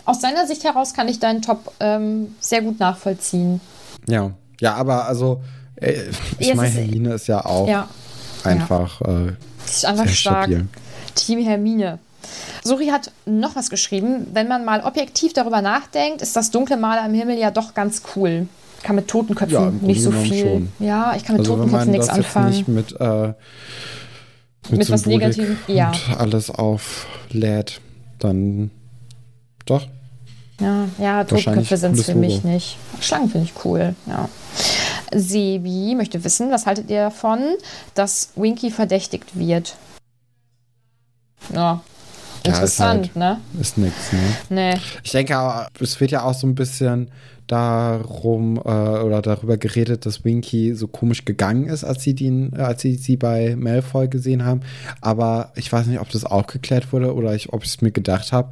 [0.05, 3.59] Aus seiner Sicht heraus kann ich deinen Top ähm, sehr gut nachvollziehen.
[4.07, 4.31] Ja.
[4.61, 5.41] Ja, aber also,
[5.75, 5.93] äh,
[6.39, 7.89] ich Ja, meine, Hermine ist ja auch Ja,
[8.43, 9.33] einfach äh,
[9.65, 10.43] das ist einfach sehr stark.
[10.45, 10.67] stabil.
[11.15, 11.99] Team Hermine.
[12.63, 14.28] Suri hat noch was geschrieben.
[14.34, 18.01] Wenn man mal objektiv darüber nachdenkt, ist das dunkle Maler am Himmel ja doch ganz
[18.15, 18.47] cool.
[18.78, 20.43] Ich kann mit Totenköpfen Ja, im nicht so viel.
[20.43, 22.49] genommen Ja, ich kann mit Also Totenköpfen nichts anfangen.
[22.49, 23.34] nicht mit, äh,
[24.69, 25.91] mit, Mit was Negativem, ja.
[26.09, 27.82] und alles auflädt,
[28.19, 28.71] dann
[29.65, 29.88] doch.
[30.59, 32.47] Ja, ja Totenköpfe sind es für mich Logo.
[32.47, 32.78] nicht.
[33.01, 34.30] Schlangen finde ich cool, ja.
[35.13, 37.39] Sebi möchte wissen, was haltet ihr davon,
[37.93, 39.76] dass Winky verdächtigt wird?
[41.53, 41.82] Ja,
[42.47, 43.61] interessant, ist halt, ne?
[43.61, 44.19] Ist nix, ne?
[44.49, 44.79] Nee.
[45.03, 45.35] Ich denke,
[45.79, 47.09] es wird ja auch so ein bisschen
[47.47, 52.81] darum äh, oder darüber geredet, dass Winky so komisch gegangen ist, als sie den, als
[52.81, 54.61] sie sie bei Malfoy gesehen haben.
[55.01, 57.91] Aber ich weiß nicht, ob das auch geklärt wurde oder ich, ob ich es mir
[57.91, 58.49] gedacht habe,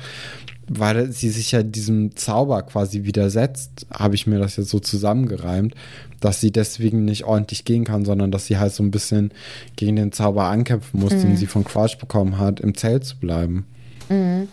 [0.68, 5.76] weil sie sich ja diesem Zauber quasi widersetzt, habe ich mir das jetzt so zusammengereimt,
[6.20, 9.32] dass sie deswegen nicht ordentlich gehen kann, sondern dass sie halt so ein bisschen
[9.76, 11.22] gegen den Zauber ankämpfen muss, mhm.
[11.22, 13.66] den sie von Crouch bekommen hat, im Zelt zu bleiben.
[14.14, 14.48] Mhm.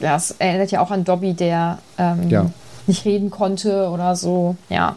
[0.00, 2.50] Ja, es erinnert ja auch an Dobby, der ähm, ja
[2.88, 4.56] nicht reden konnte oder so.
[4.68, 4.96] Ja.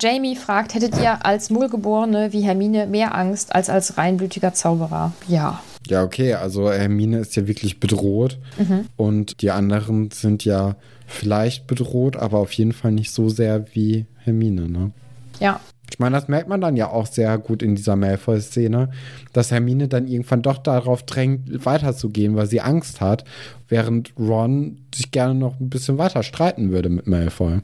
[0.00, 5.12] Jamie fragt, hättet ihr als Mullgeborene wie Hermine mehr Angst als als reinblütiger Zauberer?
[5.26, 5.60] Ja.
[5.86, 8.86] Ja, okay, also Hermine ist ja wirklich bedroht mhm.
[8.96, 14.06] und die anderen sind ja vielleicht bedroht, aber auf jeden Fall nicht so sehr wie
[14.16, 14.92] Hermine, ne?
[15.40, 15.60] Ja.
[15.94, 18.90] Ich meine, das merkt man dann ja auch sehr gut in dieser Malfoy-Szene,
[19.32, 23.22] dass Hermine dann irgendwann doch darauf drängt, weiterzugehen, weil sie Angst hat,
[23.68, 27.60] während Ron sich gerne noch ein bisschen weiter streiten würde mit Malfoy.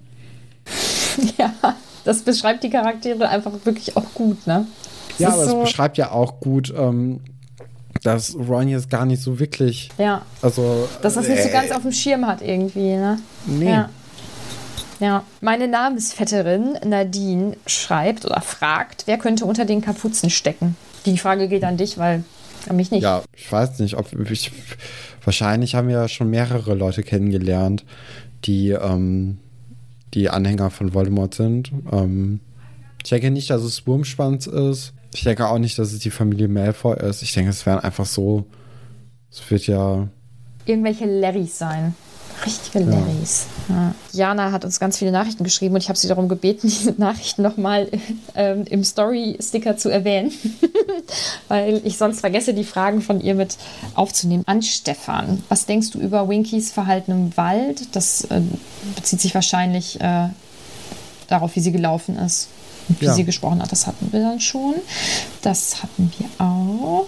[1.38, 1.52] Ja,
[2.04, 4.64] das beschreibt die Charaktere einfach wirklich auch gut, ne?
[5.08, 7.20] Das ja, aber so es beschreibt ja auch gut, ähm,
[8.04, 9.90] dass Ron jetzt gar nicht so wirklich.
[9.98, 10.22] Ja.
[10.40, 10.88] Also.
[11.02, 13.18] Dass das nicht so äh, ganz auf dem Schirm hat, irgendwie, ne?
[13.46, 13.70] Nee.
[13.70, 13.90] Ja.
[15.00, 20.76] Ja, meine Namensvetterin Nadine schreibt oder fragt, wer könnte unter den Kapuzen stecken?
[21.06, 22.22] Die Frage geht an dich, weil
[22.68, 23.02] an mich nicht.
[23.02, 24.52] Ja, ich weiß nicht, ob ich,
[25.24, 27.86] wahrscheinlich haben wir ja schon mehrere Leute kennengelernt,
[28.44, 29.38] die, ähm,
[30.12, 31.72] die Anhänger von Voldemort sind.
[31.90, 32.40] Ähm,
[33.02, 34.92] ich denke nicht, dass es Wurmschwanz ist.
[35.14, 37.22] Ich denke auch nicht, dass es die Familie Malfoy ist.
[37.22, 38.44] Ich denke, es wären einfach so.
[39.30, 40.08] Es wird ja.
[40.66, 41.94] Irgendwelche Larrys sein.
[42.44, 43.46] Richtige Larrys.
[43.68, 43.94] Ja.
[44.12, 47.42] Jana hat uns ganz viele Nachrichten geschrieben und ich habe sie darum gebeten, diese Nachrichten
[47.42, 47.88] nochmal
[48.34, 50.32] ähm, im Story-Sticker zu erwähnen,
[51.48, 53.56] weil ich sonst vergesse, die Fragen von ihr mit
[53.94, 54.44] aufzunehmen.
[54.46, 57.94] An Stefan, was denkst du über Winkys Verhalten im Wald?
[57.94, 58.40] Das äh,
[58.96, 60.28] bezieht sich wahrscheinlich äh,
[61.28, 62.48] darauf, wie sie gelaufen ist
[62.88, 63.14] und wie ja.
[63.14, 63.72] sie gesprochen hat.
[63.72, 64.74] Das hatten wir dann schon.
[65.42, 67.06] Das hatten wir auch.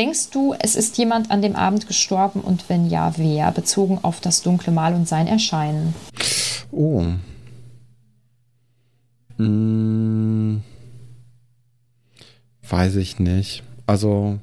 [0.00, 3.52] Denkst du, es ist jemand an dem Abend gestorben und wenn ja, wer?
[3.52, 5.94] Bezogen auf das dunkle Mal und sein Erscheinen.
[6.70, 7.04] Oh.
[9.36, 10.62] Hm.
[12.66, 13.62] Weiß ich nicht.
[13.86, 14.38] Also,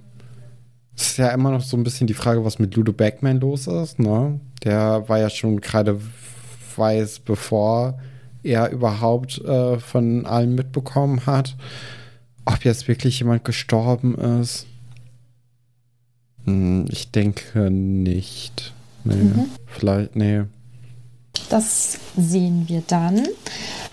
[0.95, 3.65] es ist ja immer noch so ein bisschen die Frage, was mit Ludo Backman los
[3.65, 4.39] ist, ne?
[4.63, 5.99] Der war ja schon gerade
[6.75, 7.97] weiß, bevor
[8.43, 11.55] er überhaupt äh, von allen mitbekommen hat,
[12.45, 14.67] ob jetzt wirklich jemand gestorben ist.
[16.47, 18.73] Hm, ich denke nicht.
[19.03, 19.45] Nee, mhm.
[19.67, 20.43] vielleicht, nee.
[21.49, 23.27] Das sehen wir dann.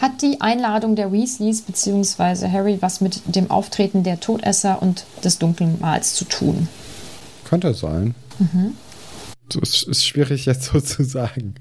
[0.01, 2.49] Hat die Einladung der Weasleys bzw.
[2.49, 6.69] Harry was mit dem Auftreten der Todesser und des dunklen Mals zu tun?
[7.45, 8.15] Könnte sein.
[8.39, 8.75] Mhm.
[9.49, 11.55] Das ist schwierig jetzt so zu sagen.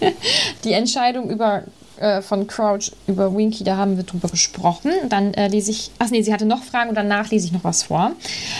[0.64, 1.64] die Entscheidung über
[1.98, 4.90] äh, von Crouch über Winky, da haben wir drüber gesprochen.
[5.10, 7.64] Dann äh, lese ich, ach nee, sie hatte noch Fragen und danach lese ich noch
[7.64, 8.12] was vor.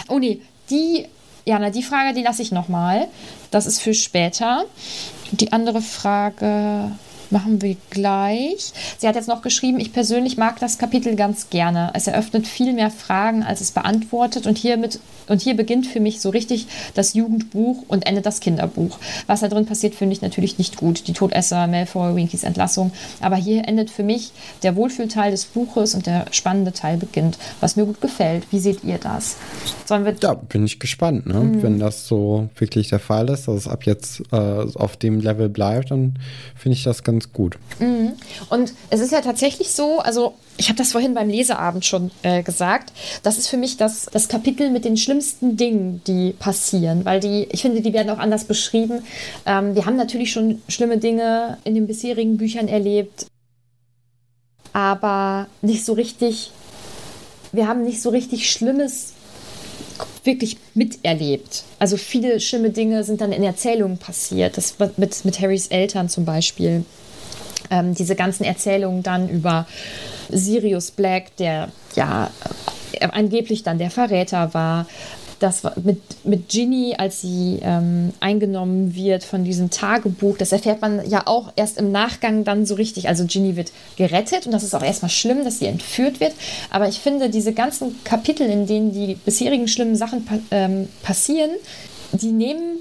[0.09, 0.41] Oh nee,
[0.71, 1.07] die
[1.45, 3.09] ja, na, die Frage, die lasse ich nochmal.
[3.51, 4.65] Das ist für später.
[5.31, 6.91] Die andere Frage
[7.35, 8.73] machen wir gleich.
[8.97, 11.91] Sie hat jetzt noch geschrieben, ich persönlich mag das Kapitel ganz gerne.
[11.93, 14.47] Es eröffnet viel mehr Fragen, als es beantwortet.
[14.47, 18.99] Und hiermit und hier beginnt für mich so richtig das Jugendbuch und endet das Kinderbuch.
[19.27, 21.07] Was da drin passiert, finde ich natürlich nicht gut.
[21.09, 22.93] Die Todesser, Malfoy, Winkys Entlassung.
[23.21, 24.33] Aber hier endet für mich
[24.63, 28.47] der Wohlfühlteil des Buches und der spannende Teil beginnt, was mir gut gefällt.
[28.51, 29.37] Wie seht ihr das?
[29.87, 31.41] Sollen wir da bin ich gespannt, ne?
[31.41, 31.63] Mhm.
[31.63, 35.49] wenn das so wirklich der Fall ist, dass es ab jetzt äh, auf dem Level
[35.49, 36.19] bleibt, dann
[36.55, 37.59] finde ich das ganz gut.
[37.79, 38.13] Mhm.
[38.51, 42.43] Und es ist ja tatsächlich so, also ich habe das vorhin beim Leseabend schon äh,
[42.43, 47.21] gesagt, das ist für mich das, das Kapitel mit den schlimmsten Dingen, die passieren, weil
[47.21, 49.03] die, ich finde, die werden auch anders beschrieben.
[49.47, 53.27] Ähm, wir haben natürlich schon schlimme Dinge in den bisherigen Büchern erlebt,
[54.73, 56.51] aber nicht so richtig,
[57.53, 59.15] wir haben nicht so richtig Schlimmes
[60.25, 61.65] wirklich miterlebt.
[61.79, 64.57] Also viele schlimme Dinge sind dann in Erzählungen passiert.
[64.57, 66.85] Das mit, mit Harrys Eltern zum Beispiel.
[67.71, 69.67] Ähm, diese ganzen Erzählungen dann über
[70.31, 72.31] Sirius Black, der ja
[72.93, 74.87] äh, angeblich dann der Verräter war.
[75.41, 81.07] Das mit, mit Ginny, als sie ähm, eingenommen wird von diesem Tagebuch, das erfährt man
[81.09, 83.09] ja auch erst im Nachgang dann so richtig.
[83.09, 86.33] Also Ginny wird gerettet und das ist auch erstmal schlimm, dass sie entführt wird.
[86.71, 91.51] Aber ich finde, diese ganzen Kapitel, in denen die bisherigen schlimmen Sachen ähm, passieren,
[92.13, 92.79] die nehmen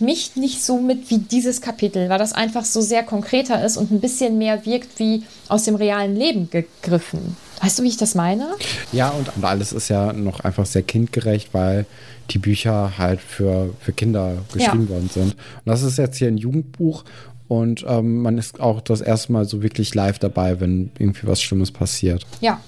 [0.00, 3.90] mich nicht so mit wie dieses Kapitel, weil das einfach so sehr konkreter ist und
[3.90, 7.36] ein bisschen mehr wirkt wie aus dem realen Leben gegriffen.
[7.60, 8.48] Weißt du, wie ich das meine?
[8.92, 11.86] Ja, und, und alles ist ja noch einfach sehr kindgerecht, weil
[12.30, 14.94] die Bücher halt für, für Kinder geschrieben ja.
[14.94, 15.32] worden sind.
[15.32, 17.04] Und das ist jetzt hier ein Jugendbuch
[17.48, 21.42] und ähm, man ist auch das erste Mal so wirklich live dabei, wenn irgendwie was
[21.42, 22.26] Schlimmes passiert.
[22.40, 22.60] Ja,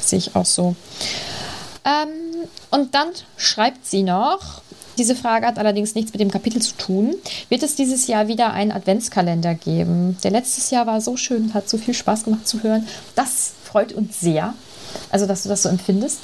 [0.00, 0.76] sehe ich auch so.
[1.84, 4.62] Ähm, und dann schreibt sie noch,
[4.98, 7.14] diese Frage hat allerdings nichts mit dem Kapitel zu tun.
[7.48, 10.16] Wird es dieses Jahr wieder einen Adventskalender geben?
[10.22, 12.86] Der letztes Jahr war so schön, hat so viel Spaß gemacht zu hören.
[13.14, 14.54] Das freut uns sehr.
[15.10, 16.20] Also, dass du das so empfindest.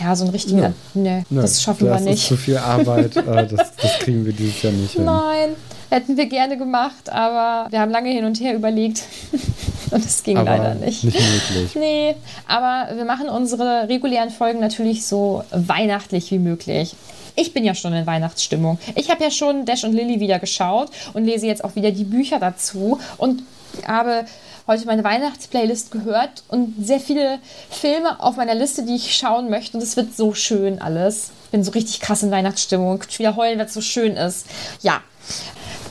[0.00, 0.58] Ja, so einen richtigen.
[0.58, 0.72] Ja.
[0.94, 2.14] Nee, nee, das schaffen das wir nicht.
[2.14, 3.16] Das ist zu viel Arbeit.
[3.16, 5.04] Äh, das, das, kriegen wir dieses Jahr nicht hin.
[5.04, 5.50] Nein,
[5.90, 9.02] hätten wir gerne gemacht, aber wir haben lange hin und her überlegt.
[9.90, 11.04] und es ging aber leider nicht.
[11.04, 11.74] Nicht möglich.
[11.76, 12.14] Nee,
[12.46, 16.94] aber wir machen unsere regulären Folgen natürlich so weihnachtlich wie möglich.
[17.36, 18.78] Ich bin ja schon in Weihnachtsstimmung.
[18.94, 22.04] Ich habe ja schon Dash und Lily wieder geschaut und lese jetzt auch wieder die
[22.04, 23.42] Bücher dazu und
[23.86, 24.24] habe
[24.66, 27.38] heute meine Weihnachtsplaylist gehört und sehr viele
[27.70, 29.76] Filme auf meiner Liste, die ich schauen möchte.
[29.76, 31.30] Und es wird so schön alles.
[31.50, 33.02] Bin so richtig krass in Weihnachtsstimmung.
[33.08, 34.46] Ich wieder heulen, weil es so schön ist.
[34.82, 35.02] Ja.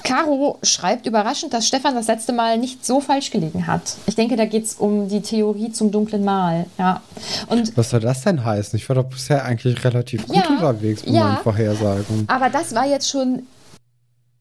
[0.06, 3.98] Caro schreibt überraschend, dass Stefan das letzte Mal nicht so falsch gelegen hat.
[4.06, 6.68] Ich denke, da geht es um die Theorie zum dunklen Mal.
[6.78, 7.02] Ja.
[7.48, 8.78] Und Was soll das denn heißen?
[8.78, 12.26] Ich war doch bisher eigentlich relativ gut ja, unterwegs mit ja, meinen Vorhersagen.
[12.28, 13.44] Aber das war jetzt schon.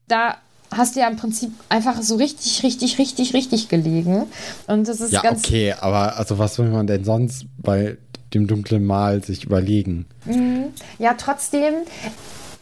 [0.07, 0.35] Da
[0.71, 4.25] hast du ja im Prinzip einfach so richtig, richtig, richtig, richtig gelegen.
[4.67, 5.45] Und das ist ja, ganz.
[5.45, 7.97] Okay, aber also was will man denn sonst bei
[8.33, 10.05] dem dunklen Mal sich überlegen?
[10.25, 10.65] Mhm.
[10.99, 11.73] Ja, trotzdem.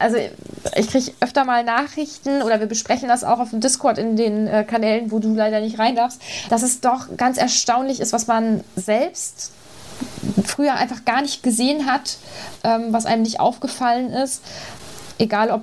[0.03, 0.17] Also
[0.75, 4.47] ich kriege öfter mal Nachrichten oder wir besprechen das auch auf dem Discord in den
[4.47, 8.27] äh, Kanälen, wo du leider nicht rein darfst, dass es doch ganz erstaunlich ist, was
[8.27, 9.51] man selbst
[10.45, 12.17] früher einfach gar nicht gesehen hat,
[12.65, 14.43] ähm, was einem nicht aufgefallen ist.
[15.19, 15.61] Egal ob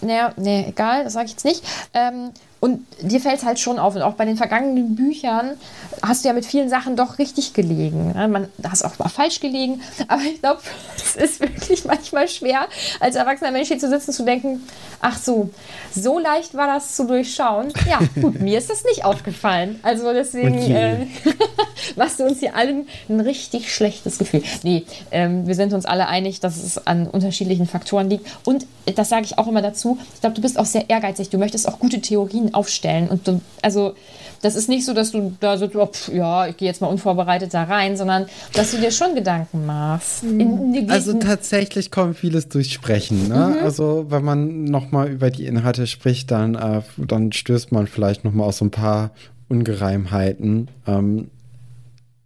[0.00, 1.62] naja, nee, egal, das sage ich jetzt nicht.
[1.94, 2.32] Ähm,
[2.62, 3.96] und dir fällt es halt schon auf.
[3.96, 5.54] Und auch bei den vergangenen Büchern
[6.00, 8.12] hast du ja mit vielen Sachen doch richtig gelegen.
[8.12, 8.28] Ne?
[8.28, 9.80] Man hast auch mal falsch gelegen.
[10.06, 10.60] Aber ich glaube,
[10.96, 12.68] es ist wirklich manchmal schwer,
[13.00, 14.62] als erwachsener Mensch hier zu sitzen, zu denken,
[15.00, 15.50] ach so,
[15.92, 17.72] so leicht war das zu durchschauen.
[17.90, 19.80] Ja, gut, mir ist das nicht aufgefallen.
[19.82, 21.06] Also deswegen äh,
[21.96, 24.44] machst du uns hier allen ein richtig schlechtes Gefühl.
[24.62, 28.24] Nee, ähm, wir sind uns alle einig, dass es an unterschiedlichen Faktoren liegt.
[28.44, 31.28] Und das sage ich auch immer dazu, ich glaube, du bist auch sehr ehrgeizig.
[31.28, 33.08] Du möchtest auch gute Theorien aufstellen.
[33.08, 33.94] Und du, also
[34.42, 36.88] das ist nicht so, dass du da so, oh, pff, ja, ich gehe jetzt mal
[36.88, 40.24] unvorbereitet da rein, sondern dass du dir schon Gedanken machst.
[40.24, 43.28] In, in also tatsächlich kommt vieles durch Sprechen.
[43.28, 43.56] Ne?
[43.56, 43.64] Mhm.
[43.64, 48.48] Also wenn man nochmal über die Inhalte spricht, dann, äh, dann stößt man vielleicht nochmal
[48.48, 49.12] auf so ein paar
[49.48, 50.68] Ungereimheiten.
[50.88, 51.30] Ähm,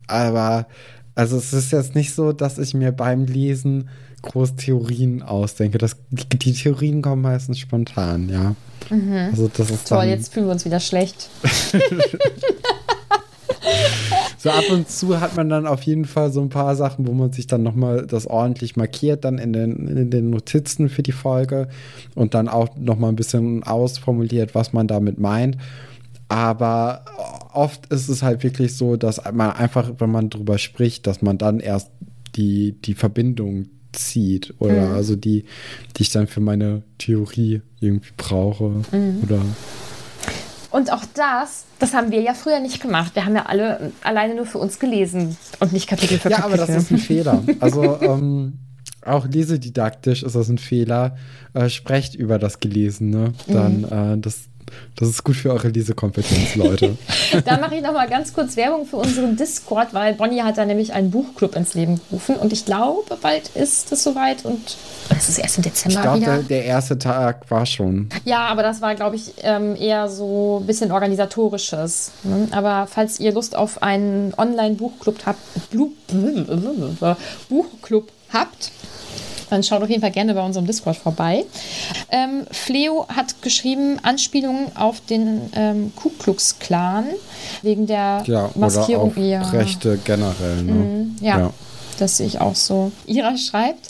[0.06, 0.66] aber
[1.14, 3.88] also es ist jetzt nicht so, dass ich mir beim Lesen
[4.26, 5.78] groß Theorien ausdenke.
[5.78, 8.54] Das, die, die Theorien kommen meistens spontan, ja.
[8.90, 9.30] Mhm.
[9.30, 11.28] Also das ist Toll, jetzt fühlen wir uns wieder schlecht.
[14.38, 17.12] so ab und zu hat man dann auf jeden Fall so ein paar Sachen, wo
[17.12, 21.12] man sich dann nochmal das ordentlich markiert, dann in den, in den Notizen für die
[21.12, 21.68] Folge
[22.14, 25.56] und dann auch nochmal ein bisschen ausformuliert, was man damit meint.
[26.28, 27.04] Aber
[27.52, 31.38] oft ist es halt wirklich so, dass man einfach, wenn man drüber spricht, dass man
[31.38, 31.90] dann erst
[32.34, 33.66] die, die Verbindung
[33.96, 34.94] zieht oder mhm.
[34.94, 35.44] also die,
[35.96, 39.20] die ich dann für meine Theorie irgendwie brauche mhm.
[39.22, 39.40] oder
[40.70, 43.14] und auch das, das haben wir ja früher nicht gemacht.
[43.14, 46.58] Wir haben ja alle alleine nur für uns gelesen und nicht Kapitel für ja, Kapitel.
[46.58, 47.42] Ja, aber das ist ein Fehler.
[47.60, 48.58] Also ähm,
[49.02, 51.16] auch lesedidaktisch ist das ein Fehler.
[51.54, 54.18] Äh, sprecht über das Gelesene, dann mhm.
[54.18, 54.48] äh, das
[54.96, 56.96] das ist gut für eure Lesekompetenz, Leute.
[57.44, 60.64] da mache ich noch mal ganz kurz Werbung für unseren Discord, weil Bonnie hat da
[60.64, 64.76] nämlich einen Buchclub ins Leben gerufen und ich glaube, bald ist es soweit und
[65.10, 66.36] es ist erst im Dezember ich glaub, wieder.
[66.36, 68.08] Der, der erste Tag war schon.
[68.24, 72.12] Ja, aber das war, glaube ich, ähm, eher so ein bisschen organisatorisches.
[72.22, 72.48] Ne?
[72.52, 75.40] Aber falls ihr Lust auf einen Online-Buchclub habt,
[77.48, 78.72] Buchclub habt,
[79.50, 81.44] dann schaut auf jeden Fall gerne bei unserem Discord vorbei.
[82.10, 87.06] Ähm, Fleo hat geschrieben, Anspielungen auf den ähm, Ku Klux Klan
[87.62, 89.12] wegen der ja, Maskierung.
[89.12, 89.42] Oder auf ja.
[89.50, 90.62] Rechte generell.
[90.62, 90.72] Ne?
[90.72, 91.50] Mhm, ja, ja,
[91.98, 92.92] das sehe ich auch so.
[93.06, 93.88] Ira schreibt,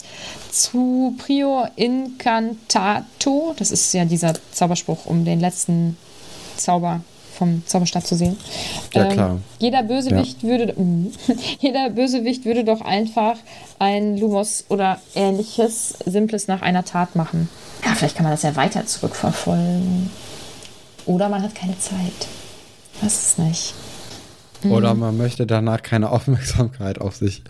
[0.51, 5.97] zu Prio Incantato, das ist ja dieser Zauberspruch um den letzten
[6.55, 7.01] Zauber
[7.37, 8.37] vom Zauberstab zu sehen.
[8.93, 9.39] Ja, ähm, klar.
[9.59, 10.49] Jeder Bösewicht ja.
[10.49, 10.75] würde
[11.59, 13.37] jeder Bösewicht würde doch einfach
[13.79, 17.49] ein Lumos oder ähnliches Simples nach einer Tat machen.
[17.85, 20.09] Ja, vielleicht kann man das ja weiter zurückverfolgen.
[21.05, 22.27] Oder man hat keine Zeit.
[23.01, 23.73] Das ist nicht.
[24.63, 24.71] Mhm.
[24.71, 27.43] Oder man möchte danach keine Aufmerksamkeit auf sich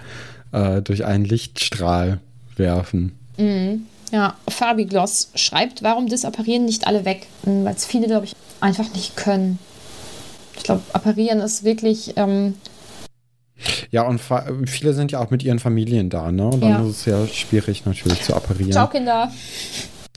[0.52, 2.20] äh, durch einen Lichtstrahl
[2.56, 3.18] werfen.
[3.38, 3.86] Mhm.
[4.12, 7.28] Ja, Fabi Gloss schreibt, warum disapparieren nicht alle weg?
[7.44, 9.60] Hm, Weil es viele, glaube ich, einfach nicht können.
[10.58, 12.14] Ich glaube, apparieren ist wirklich.
[12.18, 12.56] Ähm
[13.92, 14.22] Ja, und
[14.66, 16.48] viele sind ja auch mit ihren Familien da, ne?
[16.48, 16.82] Und dann ja.
[16.82, 18.72] ist es ja schwierig natürlich zu apparieren.
[18.72, 19.32] Ciao, Kinder.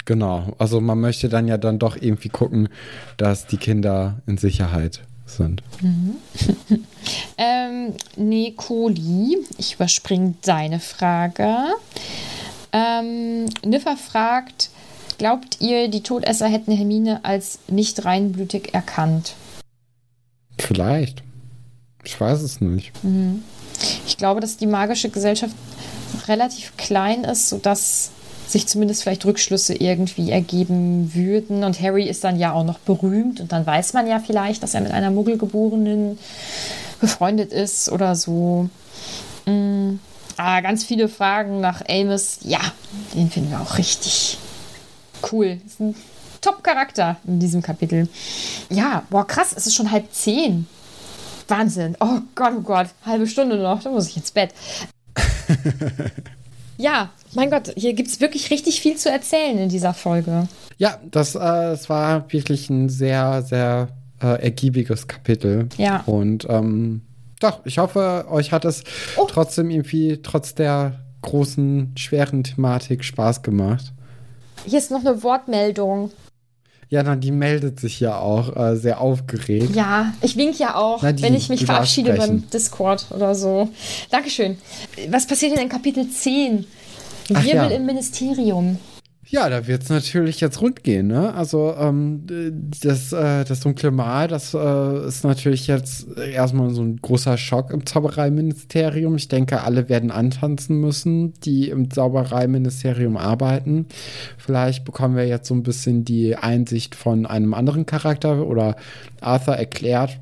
[0.04, 2.68] Genau, also man möchte dann ja dann doch irgendwie gucken,
[3.16, 5.62] dass die Kinder in Sicherheit sind.
[5.80, 6.16] Mhm.
[7.38, 11.54] ähm, Nekoli, ich überspringe deine Frage.
[12.72, 14.70] Ähm, Niffer fragt,
[15.18, 19.34] glaubt ihr, die Todesser hätten Hermine als nicht reinblütig erkannt?
[20.62, 21.22] Vielleicht.
[22.04, 22.92] Ich weiß es nicht.
[23.02, 23.42] Mhm.
[24.06, 25.54] Ich glaube, dass die magische Gesellschaft
[26.28, 28.10] relativ klein ist, sodass
[28.46, 31.62] sich zumindest vielleicht Rückschlüsse irgendwie ergeben würden.
[31.64, 34.74] Und Harry ist dann ja auch noch berühmt und dann weiß man ja vielleicht, dass
[34.74, 36.18] er mit einer Muggelgeborenen
[37.00, 38.68] befreundet ist oder so.
[39.46, 40.00] Mhm.
[40.36, 42.38] Ah, ganz viele Fragen nach Amos.
[42.42, 42.60] Ja,
[43.14, 44.38] den finden wir auch richtig
[45.30, 45.60] cool.
[45.66, 45.94] Ist ein
[46.40, 48.08] Top-Charakter in diesem Kapitel.
[48.68, 50.66] Ja, boah, krass, es ist schon halb zehn.
[51.48, 51.96] Wahnsinn.
[52.00, 52.88] Oh Gott, oh Gott.
[53.04, 54.54] Halbe Stunde noch, dann muss ich ins Bett.
[56.78, 60.48] ja, mein Gott, hier gibt es wirklich richtig viel zu erzählen in dieser Folge.
[60.78, 63.88] Ja, das, äh, das war wirklich ein sehr, sehr
[64.22, 65.68] äh, ergiebiges Kapitel.
[65.76, 66.02] Ja.
[66.06, 67.02] Und ähm,
[67.40, 68.84] doch, ich hoffe, euch hat es
[69.16, 69.26] oh.
[69.28, 73.92] trotzdem irgendwie, trotz der großen, schweren Thematik Spaß gemacht.
[74.66, 76.10] Hier ist noch eine Wortmeldung.
[76.90, 79.76] Ja, dann die meldet sich ja auch äh, sehr aufgeregt.
[79.76, 83.68] Ja, ich wink ja auch, Na, die, wenn ich mich verabschiede beim Discord oder so.
[84.10, 84.58] Dankeschön.
[85.08, 86.66] Was passiert denn in Kapitel 10?
[87.28, 87.68] Wirbel ja.
[87.68, 88.78] im Ministerium.
[89.30, 91.32] Ja, da wird es natürlich jetzt rund gehen, ne?
[91.32, 92.24] Also ähm,
[92.82, 97.70] das, äh, das dunkle Mal, das äh, ist natürlich jetzt erstmal so ein großer Schock
[97.70, 99.14] im Zaubereiministerium.
[99.14, 103.86] Ich denke, alle werden antanzen müssen, die im Zaubereiministerium arbeiten.
[104.36, 108.74] Vielleicht bekommen wir jetzt so ein bisschen die Einsicht von einem anderen Charakter oder
[109.20, 110.18] Arthur erklärt,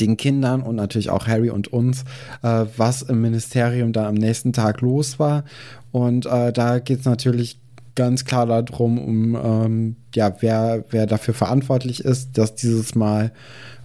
[0.00, 2.04] den Kindern und natürlich auch Harry und uns,
[2.42, 5.44] äh, was im Ministerium dann am nächsten Tag los war.
[5.92, 7.58] Und äh, da geht es natürlich
[7.96, 13.32] ganz klar darum, um ähm, ja, wer, wer dafür verantwortlich ist, dass dieses Mal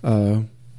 [0.04, 0.38] äh,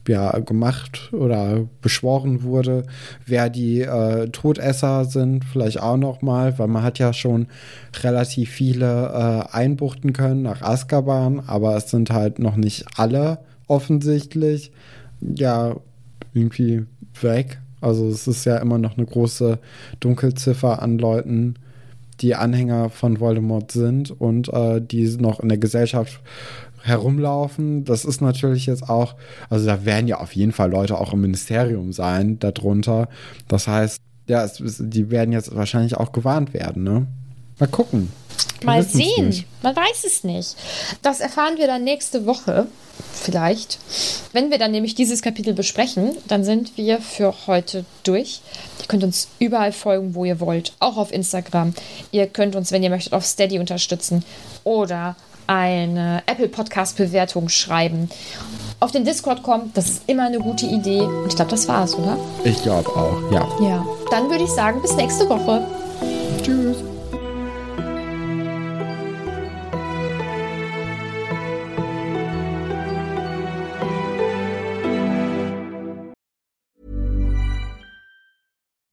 [0.09, 2.85] ja, gemacht oder beschworen wurde,
[3.27, 7.47] wer die äh, Todesser sind, vielleicht auch noch mal, weil man hat ja schon
[8.03, 14.73] relativ viele äh, einbuchten können nach Azkaban, aber es sind halt noch nicht alle offensichtlich
[15.21, 15.77] ja
[16.35, 16.85] irgendwie
[17.21, 17.61] weg.
[17.81, 19.59] Also es ist ja immer noch eine große
[20.01, 21.57] Dunkelziffer an Leuten,
[22.21, 26.21] die Anhänger von Voldemort sind und äh, die noch in der Gesellschaft
[26.83, 27.85] herumlaufen.
[27.85, 29.15] Das ist natürlich jetzt auch,
[29.49, 33.09] also da werden ja auf jeden Fall Leute auch im Ministerium sein darunter.
[33.49, 37.07] Das heißt, ja, es, die werden jetzt wahrscheinlich auch gewarnt werden, ne?
[37.59, 38.09] Mal gucken.
[38.65, 39.45] Mal sehen.
[39.63, 40.57] Man weiß es nicht.
[41.03, 42.67] Das erfahren wir dann nächste Woche.
[43.13, 43.79] Vielleicht.
[44.33, 48.41] Wenn wir dann nämlich dieses Kapitel besprechen, dann sind wir für heute durch.
[48.81, 50.73] Ihr könnt uns überall folgen, wo ihr wollt.
[50.79, 51.75] Auch auf Instagram.
[52.11, 54.25] Ihr könnt uns, wenn ihr möchtet, auf Steady unterstützen.
[54.65, 55.17] Oder
[55.47, 58.09] eine Apple Podcast Bewertung schreiben.
[58.81, 61.01] Auf den Discord kommen, das ist immer eine gute Idee.
[61.01, 62.19] Und ich glaube, das war's, oder?
[62.45, 63.47] Ich glaube auch, ja.
[63.61, 63.87] Ja.
[64.11, 65.67] Dann würde ich sagen, bis nächste Woche.
[66.43, 66.92] Tschüss.